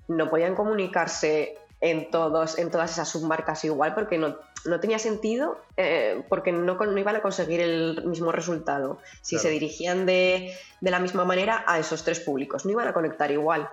[0.07, 5.59] no podían comunicarse en, todos, en todas esas submarcas igual porque no, no tenía sentido,
[5.75, 8.99] eh, porque no, no, iban a conseguir el mismo resultado.
[9.23, 12.93] Si se dirigían de, de, la misma manera a esos tres públicos, no iban a
[12.93, 13.67] conectar igual.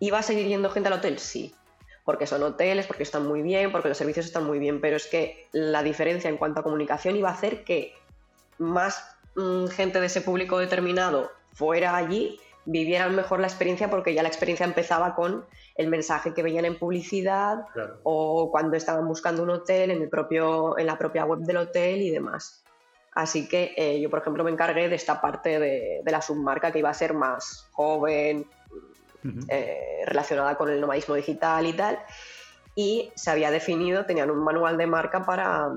[0.00, 1.20] ¿Iba a seguir yendo gente al hotel?
[1.20, 1.54] Sí,
[2.04, 5.06] porque son hoteles, porque están muy bien, porque los servicios están muy bien, pero es
[5.06, 7.94] que la diferencia en cuanto a comunicación iba a hacer que
[8.58, 9.15] más
[9.70, 14.66] gente de ese público determinado fuera allí vivieran mejor la experiencia porque ya la experiencia
[14.66, 15.46] empezaba con
[15.76, 17.66] el mensaje que veían en publicidad
[18.02, 22.02] o cuando estaban buscando un hotel en, el propio, en la propia web del hotel
[22.02, 22.64] y demás.
[23.12, 26.80] Así que eh, yo, por ejemplo, me encargué de esta parte de, la submarca que
[26.80, 28.46] iba a ser más joven,
[29.48, 31.98] eh, relacionada con el nomadismo digital y tal.
[32.74, 35.70] Y se había definido, tenían un manual de marca para,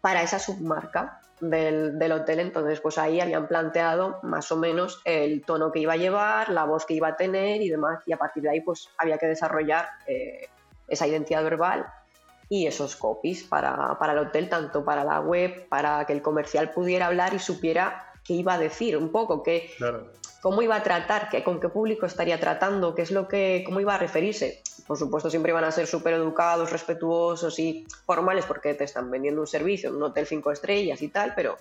[0.00, 2.40] para esa submarca del, del, hotel.
[2.40, 6.64] Entonces, pues ahí habían planteado más o menos el tono que iba a llevar, la
[6.64, 8.02] voz que iba a tener y demás.
[8.06, 10.48] Y a partir de ahí, pues había que desarrollar eh,
[10.88, 11.86] esa identidad verbal
[12.48, 16.72] y esos copies para, para, el hotel, tanto para la web, para que el comercial
[16.72, 19.70] pudiera hablar y supiera qué iba a decir un poco, qué,
[20.40, 23.94] cómo iba a tratar, con qué público estaría tratando, qué es lo que, cómo iba
[23.94, 24.62] a referirse.
[24.86, 29.42] Por supuesto, siempre iban a ser súper educados, respetuosos y formales porque te están vendiendo
[29.42, 31.56] un servicio, un hotel cinco estrellas y tal, pero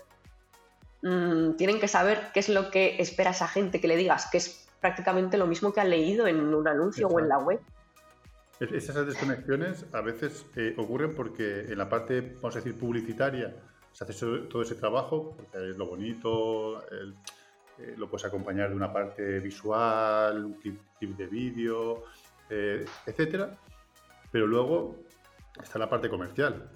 [1.02, 4.38] mmm, tienen que saber qué es lo que espera esa gente que le digas, que
[4.38, 7.60] es prácticamente lo mismo que ha leído en un anuncio o en la web.
[8.60, 13.56] Esas desconexiones a veces eh, ocurren porque en la parte, vamos a decir, publicitaria,
[13.94, 14.14] se hace
[14.50, 17.16] todo ese trabajo, lo bonito, el,
[17.80, 22.04] eh, lo puedes acompañar de una parte visual, un clip, de vídeo,
[22.50, 23.58] eh, etcétera.
[24.32, 24.98] Pero luego
[25.62, 26.70] está la parte comercial.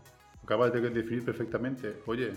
[0.44, 2.34] Acabas de definir perfectamente, oye,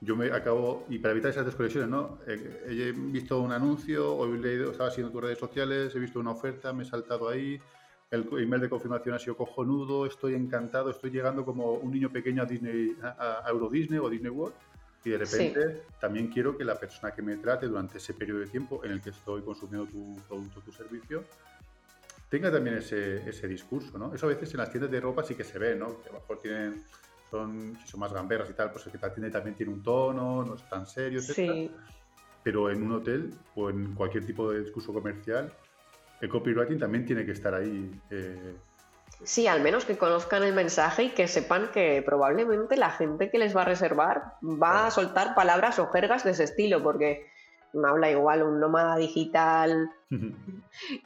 [0.00, 2.18] yo me acabo, y para evitar esas desconexiones, ¿no?
[2.26, 6.30] Eh, he visto un anuncio, he leído, estaba haciendo tus redes sociales, he visto una
[6.30, 7.60] oferta, me he saltado ahí,
[8.10, 12.42] el email de confirmación ha sido cojonudo, estoy encantado, estoy llegando como un niño pequeño
[12.42, 14.54] a Disney, a, Euro Disney o Disney World,
[15.04, 18.46] y de repente también quiero que la persona que me trate durante ese periodo de
[18.46, 21.24] tiempo en el que estoy consumiendo tu producto, tu servicio,
[22.28, 24.14] tenga también ese, ese discurso, ¿no?
[24.14, 26.00] Eso a veces en las tiendas de ropa sí que se ve, ¿no?
[26.02, 26.84] Que a lo mejor tienen,
[27.30, 29.82] son, si son más gamberras y tal, pues el que te atiende también tiene un
[29.82, 31.32] tono, no es tan serio, etc.
[31.32, 31.70] Sí.
[32.42, 35.52] Pero en un hotel o en cualquier tipo de discurso comercial,
[36.20, 37.90] el copywriting también tiene que estar ahí.
[38.10, 38.54] Eh.
[39.22, 43.38] Sí, al menos que conozcan el mensaje y que sepan que probablemente la gente que
[43.38, 47.26] les va a reservar va a soltar palabras o jergas de ese estilo, porque
[47.72, 49.90] no habla igual un nómada digital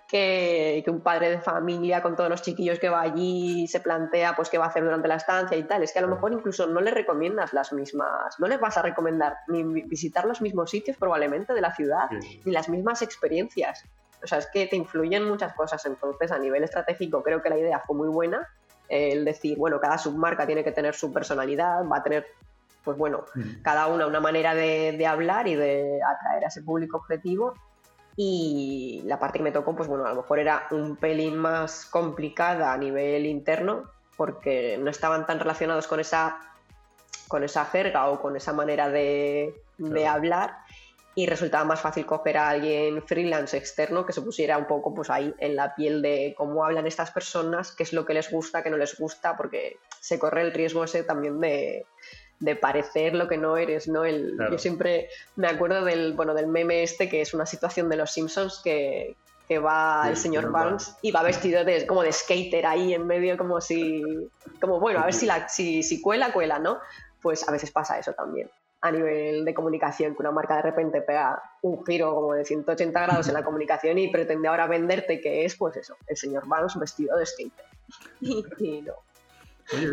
[0.08, 3.80] que, que, un padre de familia con todos los chiquillos que va allí y se
[3.80, 5.82] plantea pues qué va a hacer durante la estancia y tal.
[5.82, 8.82] Es que a lo mejor incluso no le recomiendas las mismas, no les vas a
[8.82, 12.08] recomendar ni visitar los mismos sitios probablemente de la ciudad,
[12.44, 13.84] ni las mismas experiencias.
[14.24, 15.84] O sea, es que te influyen muchas cosas.
[15.86, 18.48] Entonces, a nivel estratégico, creo que la idea fue muy buena.
[18.88, 22.26] El decir, bueno, cada submarca tiene que tener su personalidad, va a tener,
[22.82, 23.24] pues bueno,
[23.62, 27.54] cada una una manera de, hablar y de atraer a ese público objetivo.
[28.16, 31.84] Y la parte que me tocó, pues bueno, a lo mejor era un pelín más
[31.86, 36.38] complicada a nivel interno, porque no estaban tan relacionados con esa,
[37.28, 40.63] con esa jerga o con esa manera de, de hablar
[41.14, 45.10] y resultaba más fácil coger a alguien freelance externo que se pusiera un poco pues
[45.10, 48.62] ahí en la piel de cómo hablan estas personas, qué es lo que les gusta,
[48.62, 51.86] qué no les gusta, porque se corre el riesgo ese también de,
[52.40, 54.04] de parecer lo que no eres, ¿no?
[54.04, 57.96] El, Yo siempre me acuerdo del, bueno, del meme este que es una situación de
[57.96, 59.14] los Simpsons que,
[59.46, 63.38] que va el señor Barnes y va vestido de, como de skater ahí en medio
[63.38, 64.02] como si,
[64.60, 66.80] como bueno, a ver si, la, si, si cuela, cuela, ¿no?
[67.22, 68.50] Pues a veces pasa eso también
[68.84, 73.00] a nivel de comunicación, que una marca de repente pega un giro como de 180
[73.00, 76.78] grados en la comunicación y pretende ahora venderte que es, pues eso, el señor Vance
[76.78, 77.64] vestido de skater.
[78.20, 78.92] y, no.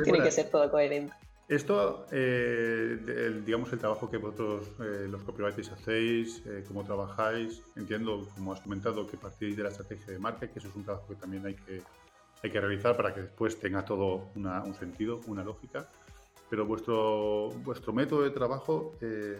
[0.03, 1.13] Tiene que ser todo coherente.
[1.47, 8.27] Esto, eh, digamos, el trabajo que vosotros, eh, los copywriters, hacéis, eh, cómo trabajáis, entiendo,
[8.35, 11.07] como has comentado, que partís de la estrategia de marca, que eso es un trabajo
[11.07, 11.81] que también hay que,
[12.43, 15.87] hay que realizar para que después tenga todo un sentido, una lógica
[16.51, 19.39] pero vuestro, vuestro método de trabajo eh,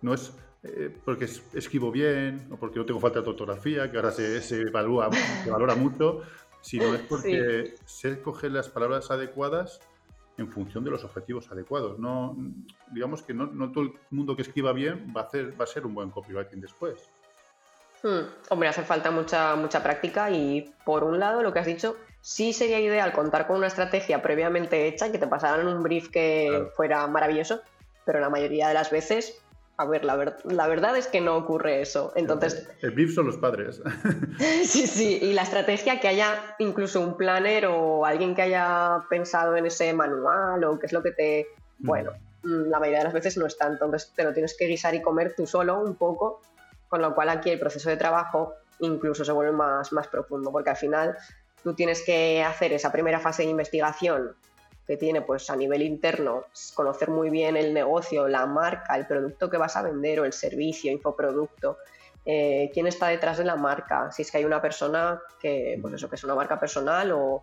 [0.00, 4.10] no es eh, porque escribo bien o porque no tengo falta de ortografía, que ahora
[4.10, 6.22] se, se, evalúa, se valora mucho,
[6.62, 9.80] sino es porque se sé las palabras adecuadas
[10.38, 11.98] en función de los objetivos adecuados.
[11.98, 12.34] No,
[12.90, 15.66] digamos que no, no, todo el mundo que escriba bien va a, hacer, va a
[15.66, 17.10] ser un buen copywriting después.
[18.04, 18.28] Hmm.
[18.50, 22.54] Hombre, hace falta mucha, mucha práctica y por un lado lo que has dicho, Sí
[22.54, 27.06] sería ideal contar con una estrategia previamente hecha, que te pasaran un brief que fuera
[27.06, 27.60] maravilloso,
[28.06, 29.42] pero la mayoría de las veces,
[29.76, 32.14] a ver, la, la verdad es que no ocurre eso.
[32.16, 33.82] Entonces, el, brief son los padres.
[34.64, 39.54] sí, sí, y la estrategia que haya incluso un planner o alguien que haya pensado
[39.56, 41.46] en ese manual o qué es lo que te...
[41.80, 41.86] Mm.
[41.86, 42.12] Bueno,
[42.42, 45.02] mm, la mayoría de las veces no está, entonces te lo tienes que guisar y
[45.02, 46.40] comer tú solo un poco,
[46.94, 50.70] con lo cual aquí el proceso de trabajo incluso se vuelve más, más profundo, porque
[50.70, 51.18] al final
[51.64, 54.36] tú tienes que hacer esa primera fase de investigación
[54.86, 59.50] que tiene pues a nivel interno, conocer muy bien el negocio, la marca, el producto
[59.50, 61.78] que vas a vender o el servicio, infoproducto,
[62.24, 65.94] eh, quién está detrás de la marca, si es que hay una persona que, pues
[65.94, 67.42] eso, que es una marca personal o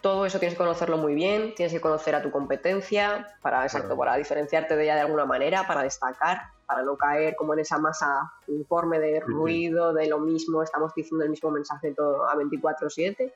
[0.00, 3.94] todo eso tienes que conocerlo muy bien, tienes que conocer a tu competencia para, exacto,
[3.94, 7.78] para diferenciarte de ella de alguna manera, para destacar para no caer como en esa
[7.78, 13.32] masa informe de ruido, de lo mismo, estamos diciendo el mismo mensaje todo a 24/7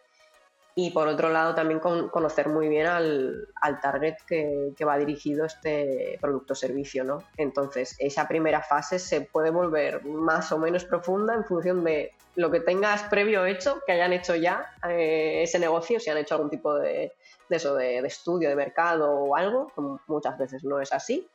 [0.81, 3.49] y por otro lado también conocer muy bien al,
[3.83, 7.25] target que, va dirigido este producto o servicio, ¿no?
[7.37, 12.53] Entonces, esa primera fase se puede volver más o menos profunda en función de lo
[12.53, 16.51] que tengas previo hecho, que hayan hecho ya eh, ese negocio, si han hecho algún
[16.51, 17.13] tipo de,
[17.51, 19.73] eso, de, de, estudio de mercado o algo,
[20.07, 21.29] muchas veces no es así.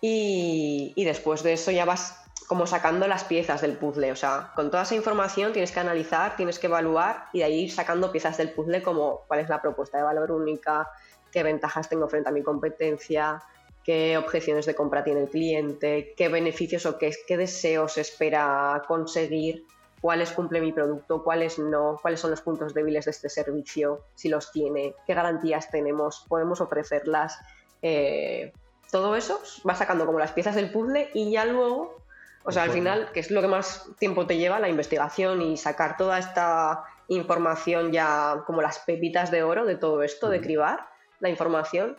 [0.00, 2.16] Y, después de eso ya vas
[2.48, 4.12] como sacando las piezas del puzzle.
[4.12, 7.60] O sea, con toda esa información tienes que analizar, tienes que evaluar y de ahí
[7.64, 10.88] ir sacando piezas del puzzle como cuál es la propuesta de valor única,
[11.30, 13.42] qué ventajas tengo frente a mi competencia,
[13.84, 19.64] qué objeciones de compra tiene el cliente, qué beneficios o qué, qué deseos espera conseguir,
[20.00, 24.28] cuáles cumple mi producto, cuáles no, cuáles son los puntos débiles de este servicio, si
[24.28, 27.38] los tiene, qué garantías tenemos, podemos ofrecerlas.
[27.82, 28.52] Eh,
[28.90, 32.00] todo eso va sacando como las piezas del puzzle y ya luego
[32.42, 35.56] o sea, al final, que es lo que más tiempo te lleva, la investigación y
[35.56, 40.88] sacar toda esta información ya como las pepitas de oro de todo esto, de cribar
[41.20, 41.98] la información.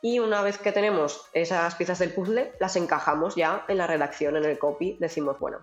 [0.00, 4.36] Y una vez que tenemos esas piezas del puzzle, las encajamos ya en la redacción,
[4.36, 4.96] en el copy.
[5.00, 5.58] Decimos, bueno,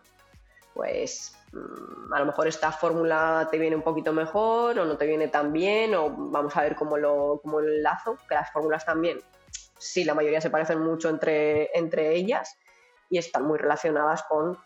[0.73, 5.05] pues mm, a lo mejor esta fórmula te viene un poquito mejor o no te
[5.05, 8.86] viene tan bien o vamos a ver cómo lo, cómo lo enlazo, que las fórmulas
[8.86, 9.21] también,
[9.79, 12.55] sí, la mayoría se parecen mucho entre, entre ellas
[13.09, 14.57] y están muy relacionadas con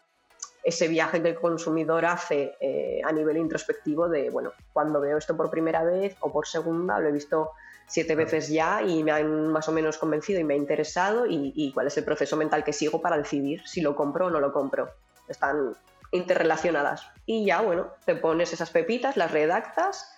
[0.64, 5.36] ese viaje que el consumidor hace eh, a nivel introspectivo de, bueno, cuando veo esto
[5.36, 7.52] por primera vez o por segunda, lo he visto
[7.86, 11.72] siete veces ya y me han más o menos convencido y me ha interesado y,
[11.74, 14.54] cuál es el proceso mental que sigo para decidir si lo compro o no lo
[14.54, 14.90] compro.
[15.28, 15.76] Están
[16.12, 17.08] interrelacionadas.
[17.26, 20.14] Y ya, bueno, te pones esas pepitas, las redactas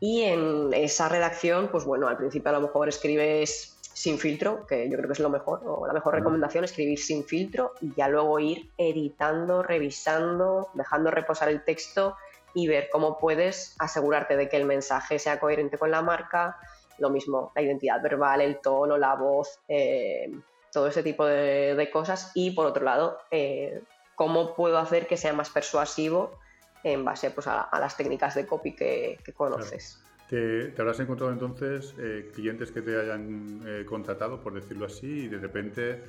[0.00, 4.88] y en esa redacción, pues bueno, al principio a lo mejor escribes sin filtro, que
[4.88, 8.08] yo creo que es lo mejor, o la mejor recomendación, escribir sin filtro y ya
[8.08, 12.16] luego ir editando, revisando, dejando reposar el texto
[12.54, 16.58] y ver cómo puedes asegurarte de que el mensaje sea coherente con la marca,
[16.98, 20.30] lo mismo, la identidad verbal, el tono, la voz, eh,
[20.72, 22.30] todo ese tipo de, cosas.
[22.34, 23.82] Y por otro lado, eh,
[24.14, 26.38] cómo puedo hacer que sea más persuasivo
[26.84, 30.01] en base pues, a, las técnicas de copy que, conoces.
[30.32, 35.28] Te, habrás encontrado entonces eh, clientes que te hayan eh, contratado, por decirlo así, y
[35.28, 36.04] de repente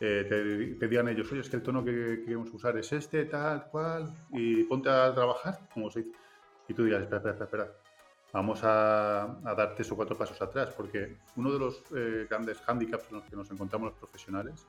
[0.00, 3.66] eh, te, digan ellos, oye, es que el tono que, queremos usar es este, tal,
[3.66, 6.18] cual, y ponte a trabajar, como se dice.
[6.66, 7.72] Y tú dirás, espera, espera, espera,
[8.32, 11.84] vamos a, dar tres o cuatro pasos atrás, porque uno de los
[12.28, 14.66] grandes hándicaps en los que nos encontramos los profesionales,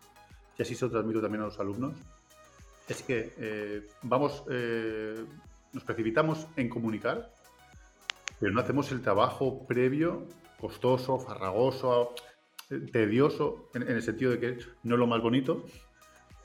[0.55, 1.95] y así se lo transmito también a los alumnos,
[2.87, 4.43] es que vamos,
[5.73, 7.31] nos precipitamos en comunicar
[8.39, 10.25] pero no hacemos el trabajo previo,
[10.59, 12.13] costoso, farragoso,
[12.91, 15.65] tedioso, en, el sentido de que no es lo más bonito,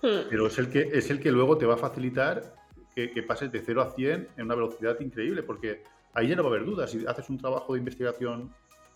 [0.02, 0.28] hmm.
[0.30, 2.54] pero es el, que, es el que luego te va a facilitar
[2.94, 6.50] que, pases de 0 a 100 en una velocidad increíble, porque ahí ya no va
[6.50, 6.90] a haber dudas.
[6.90, 8.54] Si haces un trabajo de investigación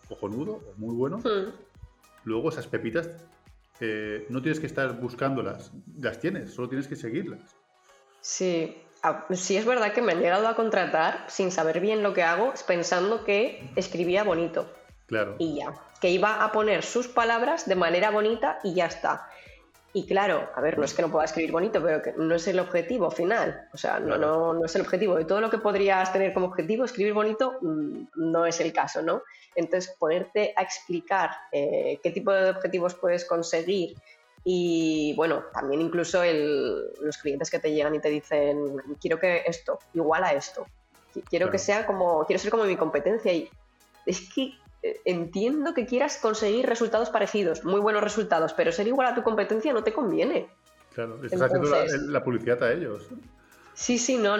[0.08, 1.52] cojonudo, muy bueno, hmm.
[2.24, 3.10] luego esas pepitas
[3.80, 7.56] eh, no tienes que estar buscándolas, las tienes, solo tienes que seguirlas.
[8.20, 8.76] Sí,
[9.32, 12.52] sí es verdad que me han llegado a contratar sin saber bien lo que hago,
[12.66, 14.70] pensando que escribía bonito.
[15.06, 15.36] Claro.
[15.38, 15.74] Y ya.
[16.00, 19.28] Que iba a poner sus palabras de manera bonita y ya está.
[19.94, 22.46] Y claro, a ver, no es que no pueda escribir bonito, pero que no es
[22.46, 23.68] el objetivo final.
[23.72, 25.16] O sea, no, no, no es el objetivo.
[25.16, 29.02] De todo lo que podrías tener como objetivo, escribir bonito mm, no es el caso,
[29.02, 29.22] ¿no?
[29.54, 33.96] Entonces, ponerte a explicar eh, qué tipo de objetivos puedes conseguir
[34.44, 39.78] y bueno, también incluso los clientes que te llegan y te dicen, quiero que esto,
[39.94, 40.66] igual a esto.
[41.28, 43.32] Quiero que sea como, quiero ser como mi competencia.
[43.32, 43.50] Y
[44.06, 49.08] es que eh, entiendo que quieras conseguir resultados parecidos, muy buenos resultados, pero ser igual
[49.08, 50.48] a tu competencia no te conviene.
[50.94, 53.08] Claro, estás haciendo la, la, publicidad a ellos.
[53.74, 54.36] Sí, sí, no,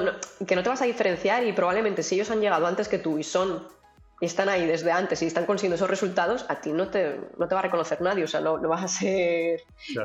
[0.46, 3.18] que no te vas a diferenciar y probablemente si ellos han llegado antes que tú
[3.18, 3.66] y son
[4.20, 7.46] y están ahí desde antes y están consiguiendo esos resultados, a ti no te, no
[7.46, 9.62] te va a reconocer nadie, o sea, no, no vas a ser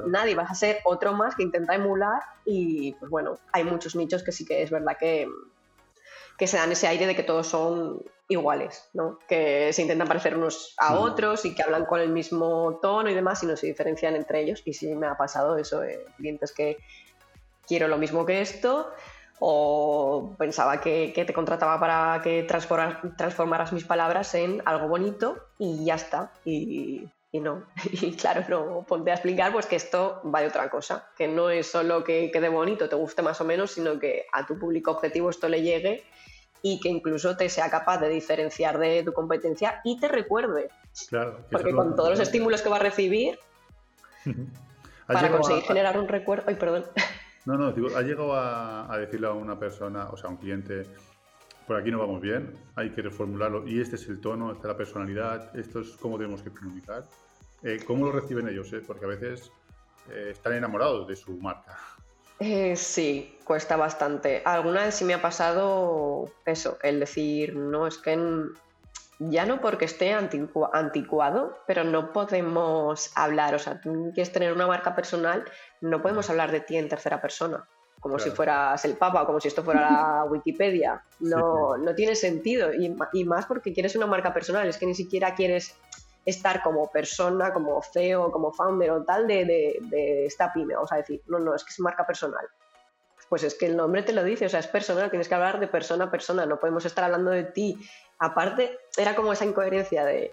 [0.08, 4.24] nadie, vas a ser otro más que intenta emular y pues bueno, hay muchos nichos
[4.24, 5.28] que sí que es verdad que,
[6.38, 9.20] que se dan ese aire de que todos son iguales, ¿no?
[9.28, 13.14] Que se intentan parecer unos a otros y que hablan con el mismo tono y
[13.14, 16.52] demás y no se diferencian entre ellos y sí me ha pasado eso, de clientes
[16.52, 16.78] que
[17.68, 18.92] quiero lo mismo que esto,
[19.40, 25.96] o pensaba que, te contrataba para que transformaras mis palabras en algo bonito y ya
[25.96, 26.32] está.
[26.46, 27.64] Y, no.
[27.92, 31.50] Y claro, no ponte a explicar pues que esto va de otra cosa, que no
[31.50, 34.92] es solo que quede bonito, te guste más o menos, sino que a tu público
[34.92, 36.04] objetivo esto le llegue
[36.62, 40.70] y que incluso te sea capaz de diferenciar de tu competencia y te recuerde.
[41.10, 41.40] Claro.
[41.52, 43.40] Porque con todos los estímulos que va a recibir,
[45.08, 46.46] Para conseguir generar un recuerdo.
[46.48, 46.86] Ay, perdón.
[47.46, 50.86] No, no, digo, ha llegado a, decirle a una persona, o sea, a un cliente,
[51.68, 54.68] por aquí no vamos bien, hay que reformularlo y este es el tono, esta es
[54.70, 57.04] la personalidad, esto es cómo tenemos que comunicar.
[57.64, 58.72] Eh, ¿Cómo lo reciben ellos?
[58.74, 58.82] Eh?
[58.86, 59.52] Porque a veces
[60.10, 61.78] eh, están enamorados de su marca.
[62.76, 64.42] sí, cuesta bastante.
[64.46, 68.14] Alguna vez sí me ha pasado eso, el decir, no, es que
[69.30, 74.68] ya no porque esté anticuado, pero no podemos hablar, o sea, tú quieres tener una
[74.68, 75.46] marca personal,
[75.82, 77.68] no podemos hablar de ti en tercera persona
[78.04, 81.02] como si fueras el Papa o como si esto fuera la Wikipedia.
[81.22, 82.74] No, no tiene sentido.
[82.74, 85.74] Y, más porque quieres una marca personal, es que ni siquiera quieres
[86.26, 90.76] estar como persona, como CEO, como founder o tal de, de, esta pyme.
[90.76, 92.46] Vamos a decir, no, no, es que es marca personal.
[93.30, 95.62] Pues es que el nombre te lo dice, o sea, es personal, tienes que hablar
[95.62, 97.80] de persona a persona, no podemos estar hablando de ti.
[98.24, 100.32] Aparte, era como esa incoherencia de,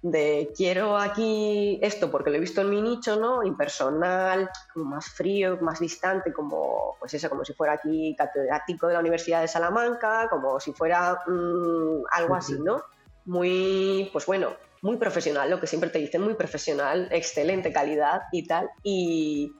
[0.00, 3.42] de quiero aquí esto porque lo he visto en mi nicho, ¿no?
[3.42, 8.94] Impersonal, como más frío, más distante, como pues eso, como si fuera aquí catedrático de
[8.94, 12.80] la Universidad de Salamanca, como si fuera mm, algo así, ¿no?
[13.24, 18.46] Muy, pues bueno, muy profesional, lo que siempre te dicen, muy profesional, excelente calidad y
[18.46, 18.70] tal.
[18.84, 19.52] Y,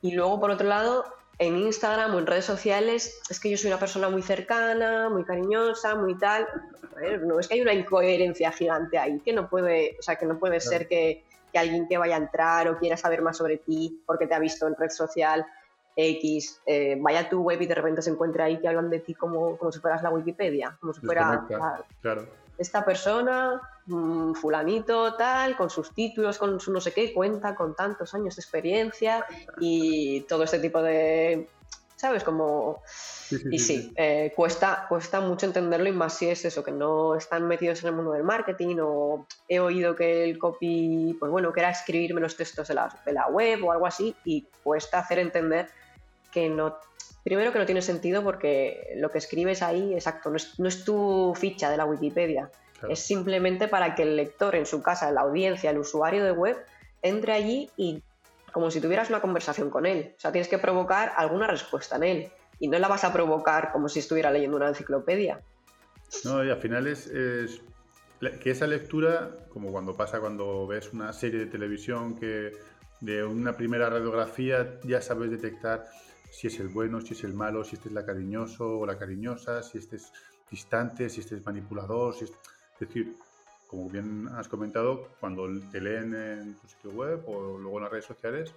[0.00, 1.04] y luego, por otro lado,
[1.38, 5.24] en Instagram o en redes sociales es que yo soy una persona muy cercana, muy
[5.24, 6.46] cariñosa, muy tal.
[7.22, 10.38] no es que hay una incoherencia gigante ahí, que no puede, o sea, que no
[10.38, 11.24] puede ser que,
[11.54, 14.66] alguien que vaya a entrar o quiera saber más sobre ti porque te ha visto
[14.66, 15.46] en red social
[15.96, 18.98] X, eh, vaya a tu web y de repente se encuentre ahí que hablan de
[18.98, 21.46] ti como, como si fueras la Wikipedia, como si fuera
[22.02, 22.26] claro.
[22.58, 27.74] esta persona, mm, fulanito, tal, con sus títulos, con su no sé qué, cuenta con
[27.74, 29.24] tantos años de experiencia
[29.60, 31.48] y todo este tipo de,
[31.96, 32.22] ¿sabes?
[32.22, 32.82] Como...
[33.50, 37.48] y sí, eh, cuesta, cuesta mucho entenderlo y más si es eso, que no están
[37.48, 41.60] metidos en el mundo del marketing o he oído que el copy, pues bueno, que
[41.60, 45.18] era escribirme los textos de la, de la web o algo así y cuesta hacer
[45.18, 45.68] entender
[46.30, 46.76] que no
[47.24, 50.84] primero que no tiene sentido porque lo que escribes ahí, exacto, no es, no es
[50.84, 52.48] tu ficha de la Wikipedia.
[52.88, 56.56] Es simplemente para que el lector en su casa, la audiencia, el usuario de web,
[57.02, 58.02] entre allí y
[58.52, 60.14] como si tuvieras una conversación con él.
[60.16, 62.28] O sea, tienes que provocar alguna respuesta en él.
[62.58, 65.40] Y no la vas a provocar como si estuviera leyendo una enciclopedia.
[66.24, 67.10] No, y al final es,
[68.40, 72.52] que esa lectura, como cuando pasa cuando ves una serie de televisión que
[73.00, 75.86] de una primera radiografía ya sabes detectar
[76.30, 78.98] si es el bueno, si es el malo, si este es la cariñoso o la
[78.98, 80.12] cariñosa, si este es
[80.50, 82.24] distante, si este es manipulador, si
[82.80, 82.88] es...
[82.88, 83.16] decir,
[83.66, 87.92] como bien has comentado, cuando te leen en tu sitio web o luego en las
[87.92, 88.54] redes sociales,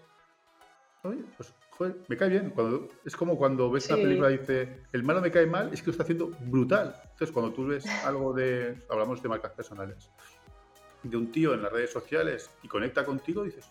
[1.03, 2.51] oye, pues joder, me cae bien.
[2.51, 5.81] Cuando, es como cuando ves una película y dice, el malo me cae mal, es
[5.81, 6.95] que lo está haciendo brutal.
[7.03, 10.09] Entonces, cuando tú ves algo de, hablamos de marcas personales,
[11.03, 13.65] de un tío en las redes sociales y conecta contigo, dices,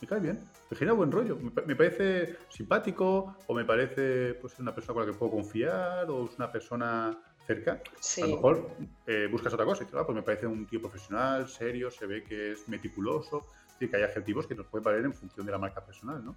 [0.00, 0.40] me cae bien,
[0.70, 5.12] me genera buen rollo, me, parece simpático o me parece pues una persona con la
[5.12, 7.18] que puedo confiar o es una persona
[7.48, 7.72] cerca.
[7.72, 8.70] A lo mejor
[9.06, 12.06] eh, buscas otra cosa y dices, ah, pues me parece un tío profesional, serio, se
[12.06, 13.42] ve que es meticuloso,
[13.80, 16.36] y que hay adjetivos que nos pueden valer en función de la marca personal, ¿no?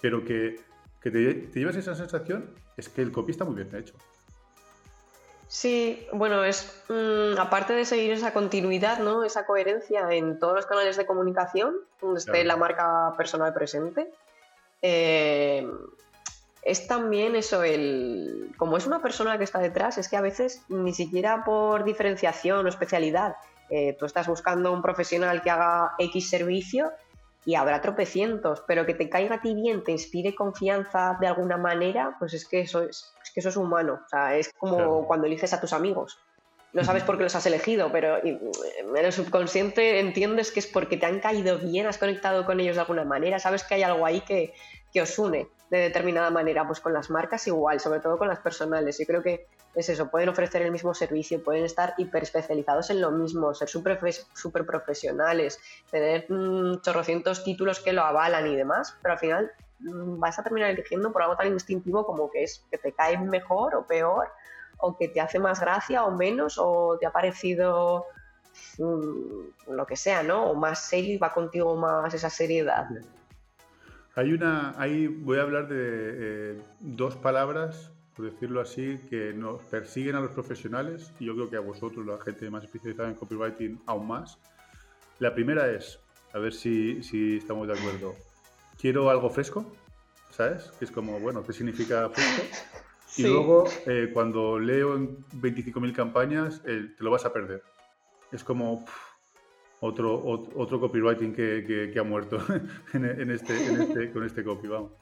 [0.00, 0.60] Pero que,
[1.02, 3.94] te, te llevas esa sensación es que el copy está muy bien hecho.
[5.48, 9.24] Sí, bueno, es mm, aparte de seguir esa continuidad, ¿no?
[9.24, 14.12] Esa coherencia en todos los canales de comunicación, donde esté la marca personal presente.
[14.82, 15.66] Eh,
[16.66, 18.50] es también eso, el.
[18.58, 22.66] Como es una persona que está detrás, es que a veces ni siquiera por diferenciación
[22.66, 23.36] o especialidad,
[23.70, 26.90] eh, tú estás buscando un profesional que haga X servicio
[27.44, 31.56] y habrá tropecientos, pero que te caiga a ti bien, te inspire confianza de alguna
[31.56, 34.00] manera, pues es que eso es, que eso es humano.
[34.04, 36.18] O sea, es como cuando eliges a tus amigos.
[36.72, 38.40] No sabes por qué los has elegido, pero en
[38.96, 42.80] el subconsciente entiendes que es porque te han caído bien, has conectado con ellos de
[42.80, 44.52] alguna manera, sabes que hay algo ahí que,
[44.92, 48.38] que os une de determinada manera, pues con las marcas igual, sobre todo con las
[48.38, 48.98] personales.
[48.98, 53.00] Yo creo que es eso, pueden ofrecer el mismo servicio, pueden estar hiper especializados en
[53.00, 53.98] lo mismo, ser súper
[54.32, 55.60] super profesionales,
[55.90, 60.42] tener mm, chorrocientos títulos que lo avalan y demás, pero al final mm, vas a
[60.42, 64.28] terminar eligiendo por algo tan instintivo como que es que te cae mejor o peor,
[64.78, 68.06] o que te hace más gracia o menos, o te ha parecido
[68.78, 70.50] mm, lo que sea, ¿no?
[70.50, 72.86] O más serio y va contigo más esa seriedad.
[74.16, 79.62] Hay una, ahí voy a hablar de eh, dos palabras por decirlo así, que nos
[79.64, 83.14] persiguen a los profesionales y yo creo que a vosotros, la gente más especializada en
[83.14, 84.38] copywriting, aún más.
[85.18, 86.00] La primera es,
[86.32, 88.14] a ver si, si estamos de acuerdo,
[88.80, 89.70] quiero algo fresco,
[90.30, 90.72] ¿sabes?
[90.78, 92.42] Que es como, bueno, ¿qué significa fresco?
[93.18, 97.62] Y luego, eh, cuando leo en 25.000 campañas, te lo vas a perder.
[98.32, 98.84] Es como,
[99.80, 100.22] otro,
[100.54, 102.38] otro, copywriting que, ha muerto
[102.94, 104.92] en, este, en este, con este copy, vamos.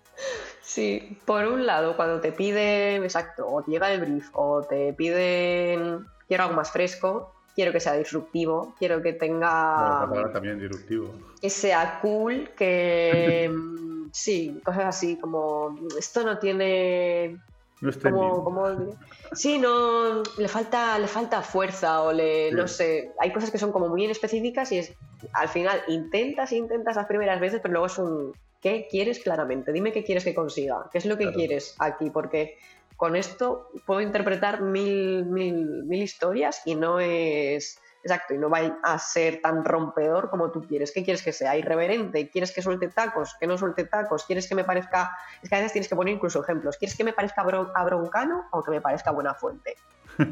[0.62, 4.92] Sí, por un lado, cuando te piden, exacto, o te llega el brief, o te
[4.94, 10.08] piden, quiero algo más fresco, quiero que sea disruptivo, quiero que tenga...
[10.32, 11.14] también disruptivo.
[11.40, 13.52] Que sea cool, que...
[14.12, 17.38] sí, cosas así, como, esto no tiene...
[17.80, 18.68] No es como,
[19.32, 23.72] Sí, no, le falta, le falta fuerza o le, no sé, hay cosas que son
[23.72, 24.94] como muy específicas y es,
[25.32, 29.72] al final intentas, intentas las primeras veces, pero luego es un, ¿qué quieres claramente?
[29.72, 32.56] Dime qué quieres que consiga, qué es lo que quieres aquí, porque
[32.96, 38.78] con esto puedo interpretar mil, mil, mil historias y no es Exacto, y no va
[38.82, 40.92] a ser tan rompedor como tú quieres.
[40.92, 41.56] ¿Qué quieres que sea?
[41.56, 42.28] ¿Irreverente?
[42.28, 43.34] ¿Quieres que suelte tacos?
[43.40, 44.24] ¿Que no suelte tacos?
[44.24, 45.16] ¿Quieres que me parezca.?
[45.42, 46.76] Es que a veces tienes que poner incluso ejemplos.
[46.76, 49.76] ¿Quieres que me parezca abroncano o que me parezca buena fuente?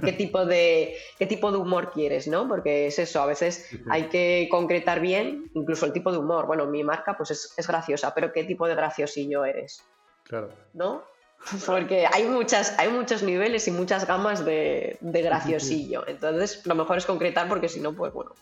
[0.05, 2.29] ¿Qué tipo, de, ¿Qué tipo de humor quieres?
[2.29, 2.47] ¿no?
[2.47, 6.47] Porque es eso, a veces hay que concretar bien incluso el tipo de humor.
[6.47, 9.83] Bueno, mi marca pues es, es graciosa, pero ¿qué tipo de graciosillo eres?
[10.25, 10.51] Claro.
[10.75, 11.05] ¿No?
[11.67, 16.07] Porque hay, muchas, hay muchos niveles y muchas gamas de, graciosillo.
[16.07, 18.33] Entonces, lo mejor es concretar porque si no, pues bueno,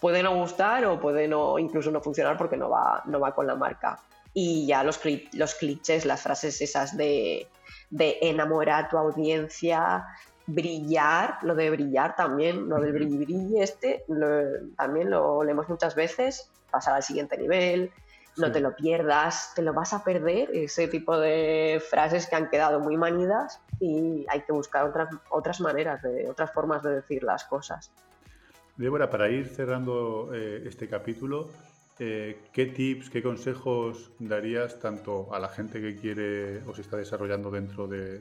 [0.00, 3.46] puede no gustar o puede no, incluso no funcionar porque no va, no va con
[3.46, 3.98] la marca.
[4.32, 5.00] Y ya los,
[5.32, 7.48] los clichés, las frases esas de,
[7.90, 10.04] enamorar a tu audiencia,
[10.46, 14.04] brillar, lo de brillar también, lo del brilli este,
[14.76, 17.90] también lo leemos muchas veces, pasar al siguiente nivel,
[18.36, 22.48] no te lo pierdas, te lo vas a perder, ese tipo de frases que han
[22.50, 27.22] quedado muy manidas y hay que buscar otras, otras maneras, de, otras formas de decir
[27.22, 27.90] las cosas.
[28.76, 31.48] Débora, para ir cerrando eh, este capítulo,
[31.98, 36.98] eh, ¿qué tips, qué consejos darías tanto a la gente que quiere o se está
[36.98, 38.20] desarrollando dentro de,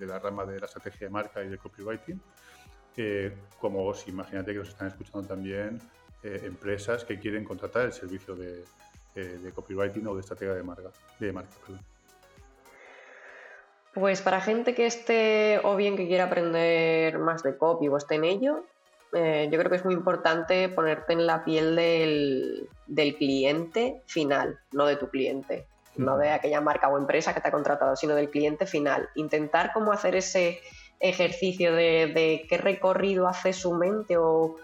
[0.00, 2.20] la rama de la estrategia de marca y de copywriting?
[2.96, 5.80] Eh, como si imagínate que nos están escuchando también
[6.24, 8.62] empresas que quieren contratar el servicio de,
[9.14, 10.90] eh, de copywriting o de estrategia de marca.
[11.18, 11.50] De marca
[13.92, 18.14] Pues para gente que esté o bien que quiera aprender más de copy o esté
[18.14, 18.64] en ello,
[19.12, 24.86] eh, yo creo que es muy importante ponerte en la piel del, cliente final, no
[24.86, 28.30] de tu cliente, no de aquella marca o empresa que te ha contratado, sino del
[28.30, 29.10] cliente final.
[29.14, 30.60] Intentar cómo hacer ese
[30.98, 34.56] ejercicio de, de qué recorrido hace su mente o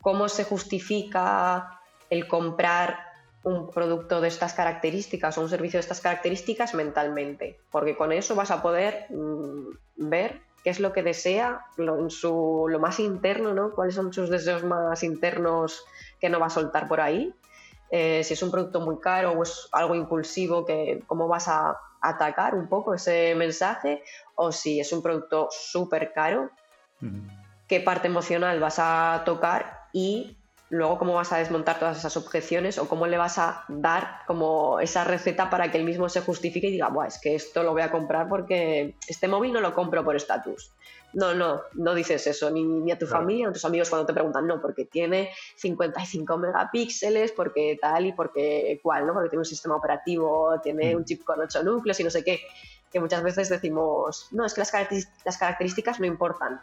[0.00, 3.13] cómo se justifica el comprar
[3.44, 8.34] un producto de estas características o un servicio de estas características mentalmente, porque con eso
[8.34, 12.98] vas a poder mm, ver qué es lo que desea, lo, en su, lo más
[12.98, 13.72] interno, ¿no?
[13.74, 15.84] cuáles son sus deseos más internos
[16.18, 17.34] que no va a soltar por ahí.
[17.90, 21.78] Eh, si es un producto muy caro o es algo impulsivo, que, cómo vas a
[22.00, 24.02] atacar un poco ese mensaje,
[24.34, 26.50] o si es un producto súper caro,
[27.68, 30.38] qué parte emocional vas a tocar y
[30.70, 34.80] luego cómo vas a desmontar todas esas objeciones o cómo le vas a dar como
[34.80, 37.72] esa receta para que él mismo se justifique y diga, Buah, es que esto lo
[37.72, 40.72] voy a comprar porque este móvil no lo compro por estatus.
[41.12, 44.12] No, no, no dices eso, ni, a tu familia, ni a tus amigos cuando te
[44.12, 49.12] preguntan, no, porque tiene 55 megapíxeles, porque tal y porque cual, ¿no?
[49.12, 50.98] Porque tiene un sistema operativo, tiene mm.
[50.98, 52.40] un chip con 8 núcleos y no sé qué,
[52.90, 54.72] que muchas veces decimos, no, es que las,
[55.24, 56.60] las características no importan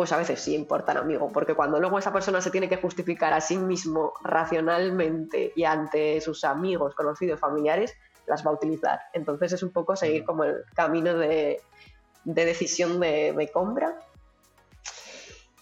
[0.00, 3.34] pues a veces sí importan, amigo, porque cuando luego esa persona se tiene que justificar
[3.34, 7.94] a sí mismo racionalmente y ante sus amigos, conocidos, familiares,
[8.26, 8.98] las va a utilizar.
[9.12, 11.60] Entonces es un poco seguir como el camino de,
[12.24, 13.98] decisión de, compra.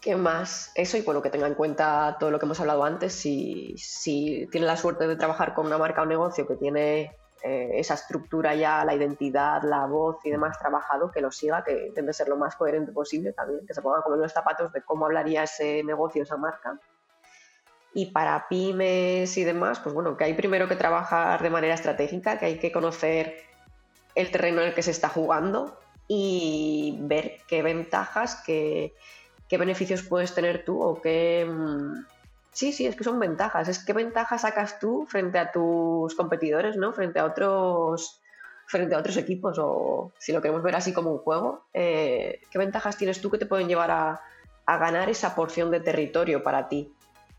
[0.00, 0.70] ¿Qué más?
[0.76, 3.12] Eso y bueno, que tenga en cuenta todo lo que hemos hablado antes.
[3.12, 7.10] Si, si tiene la suerte de trabajar con una marca o negocio que tiene
[7.42, 11.86] eh, esa estructura ya, la identidad, la voz y demás trabajado, que lo siga, que
[11.86, 14.82] intente ser lo más coherente posible también, que se ponga como en los zapatos de
[14.82, 16.78] cómo hablaría ese negocio, esa marca.
[17.94, 22.38] Y para pymes y demás, pues bueno, que hay primero que trabajar de manera estratégica,
[22.38, 23.36] que hay que conocer
[24.14, 25.78] el terreno en el que se está jugando
[26.08, 28.94] y ver qué ventajas, qué,
[29.48, 32.04] qué beneficios puedes tener tú o qué mm,
[32.58, 33.68] Sí, sí, es que son ventajas.
[33.68, 36.92] Es qué ventajas sacas tú frente a tus competidores, ¿no?
[36.92, 38.20] Frente a otros
[38.66, 42.58] frente a otros equipos o si lo queremos ver así como un juego, eh, ¿qué
[42.58, 44.20] ventajas tienes tú que te pueden llevar a,
[44.66, 46.92] ganar esa porción de territorio para ti?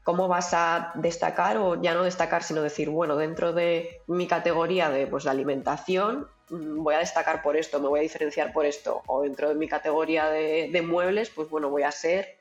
[0.03, 4.89] ¿Cómo vas a destacar o ya no destacar, sino decir, bueno, dentro de mi categoría
[4.89, 8.65] de pues, la alimentación, mm, voy a destacar por esto, me voy a diferenciar por
[8.65, 12.38] esto, o dentro de mi categoría de, de muebles, pues bueno, voy a ser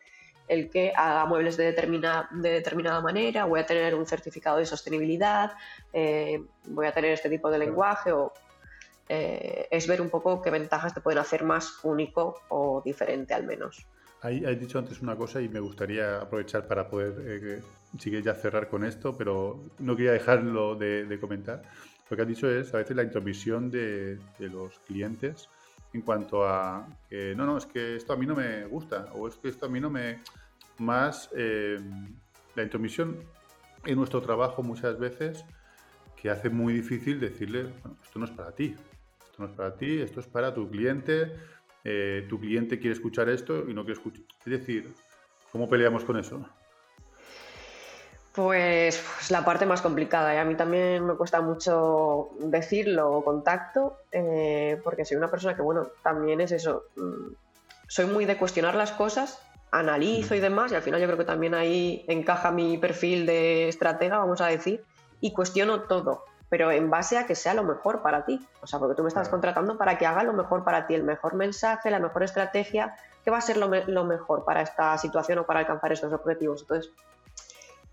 [0.49, 5.53] el que haga muebles de, de determinada manera, voy a tener un certificado de sostenibilidad,
[5.93, 8.33] eh, voy a tener este tipo de lenguaje o
[9.09, 13.45] eh, es ver un poco qué ventajas te pueden hacer más único o diferente al
[13.45, 13.87] menos.
[14.21, 17.63] Ahí has dicho antes una cosa y me gustaría aprovechar para poder, eh,
[17.99, 21.63] sigue ya cerrar con esto, pero no quería dejarlo de, comentar.
[22.11, 25.49] Lo que has dicho es a veces la intromisión de, los clientes
[25.93, 29.27] en cuanto a que no, no, es que esto a mí no me gusta o
[29.27, 30.21] es que esto a mí no me...
[30.79, 31.81] Más eh,
[32.55, 33.19] la intromisión
[33.85, 35.45] en nuestro trabajo muchas veces
[36.15, 38.77] que hace muy difícil decirle, bueno, esto no es para ti,
[39.25, 41.33] esto no es para ti, esto es para tu cliente,
[41.85, 44.25] eh, tu cliente quiere escuchar esto y no quiere escuchar.
[44.41, 44.93] Es decir,
[45.51, 46.45] ¿cómo peleamos con eso?
[48.39, 50.33] Pues, pues la parte más complicada.
[50.33, 55.57] Y a mí también me cuesta mucho decirlo o contacto, eh, porque soy una persona
[55.57, 56.85] que, bueno, también es eso.
[56.95, 57.33] Mm,
[57.89, 61.25] soy muy de cuestionar las cosas, analizo y demás, y al final yo creo que
[61.25, 64.85] también ahí encaja mi perfil de estratega, vamos a decir,
[65.21, 68.41] y cuestiono todo pero en base a que sea lo mejor para ti.
[68.63, 71.05] O sea, porque tú me estás contratando para que haga lo mejor para ti, el
[71.05, 73.69] mejor mensaje, la mejor estrategia, que va a ser lo,
[74.05, 76.63] mejor para esta situación o para alcanzar estos objetivos.
[76.63, 76.93] Entonces,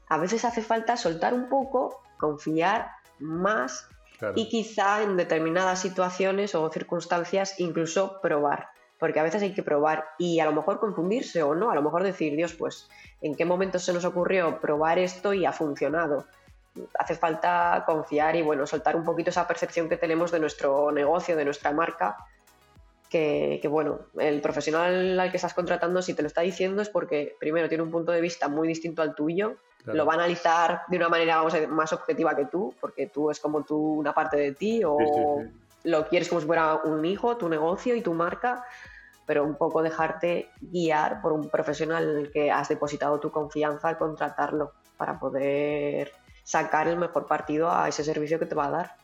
[0.08, 3.88] a veces hace falta soltar un poco, confiar más
[4.36, 8.70] y quizá en determinadas situaciones o circunstancias incluso probar.
[8.98, 11.82] Porque a veces hay que probar y a lo mejor confundirse o no, a lo
[11.82, 12.90] mejor decir, Dios, pues,
[13.22, 16.26] ¿en qué momento se nos ocurrió probar esto y ha funcionado?
[17.00, 21.36] hace falta confiar y bueno, soltar un poquito esa percepción que tenemos de nuestro negocio,
[21.36, 22.18] de nuestra marca,
[23.10, 27.38] que, bueno, el profesional al que estás contratando, si te lo está diciendo, es porque
[27.40, 29.56] primero tiene un punto de vista muy distinto al tuyo,
[29.86, 33.30] lo va a analizar de una manera vamos a más objetiva que tú, porque tú
[33.30, 34.98] es como tú una parte de ti, o
[35.84, 38.66] lo quieres como si fuera un hijo, tu negocio y tu marca,
[39.26, 44.74] pero un poco dejarte guiar por un profesional que has depositado tu confianza al contratarlo
[44.98, 46.12] para poder
[46.44, 48.96] sacar el mejor partido a ese servicio que te va a dar.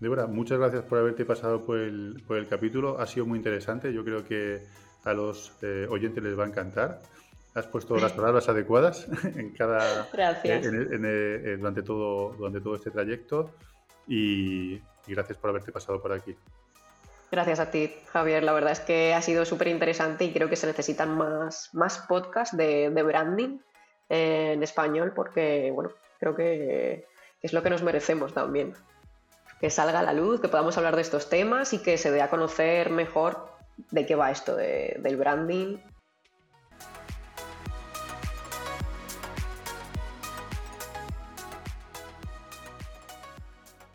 [0.00, 2.98] Débora, muchas gracias por haberte pasado por el, por el capítulo.
[2.98, 3.92] Ha sido muy interesante.
[3.92, 4.62] Yo creo que
[5.04, 7.00] a los eh, oyentes les va a encantar.
[7.54, 10.66] Has puesto las palabras adecuadas en cada gracias.
[10.66, 13.50] Eh, durante todo durante todo este trayecto
[14.08, 16.36] y, gracias por haberte pasado por aquí.
[17.30, 18.42] Gracias a ti, Javier.
[18.42, 21.98] La verdad es que ha sido súper interesante y creo que se necesitan más, más
[21.98, 23.58] podcasts de, de branding
[24.08, 27.06] en español porque, bueno, creo que
[27.40, 28.74] es lo que nos merecemos también.
[29.60, 32.20] Que salga a la luz, que podamos hablar de estos temas y que se dé
[32.20, 33.48] a conocer mejor
[33.90, 35.78] de qué va esto del branding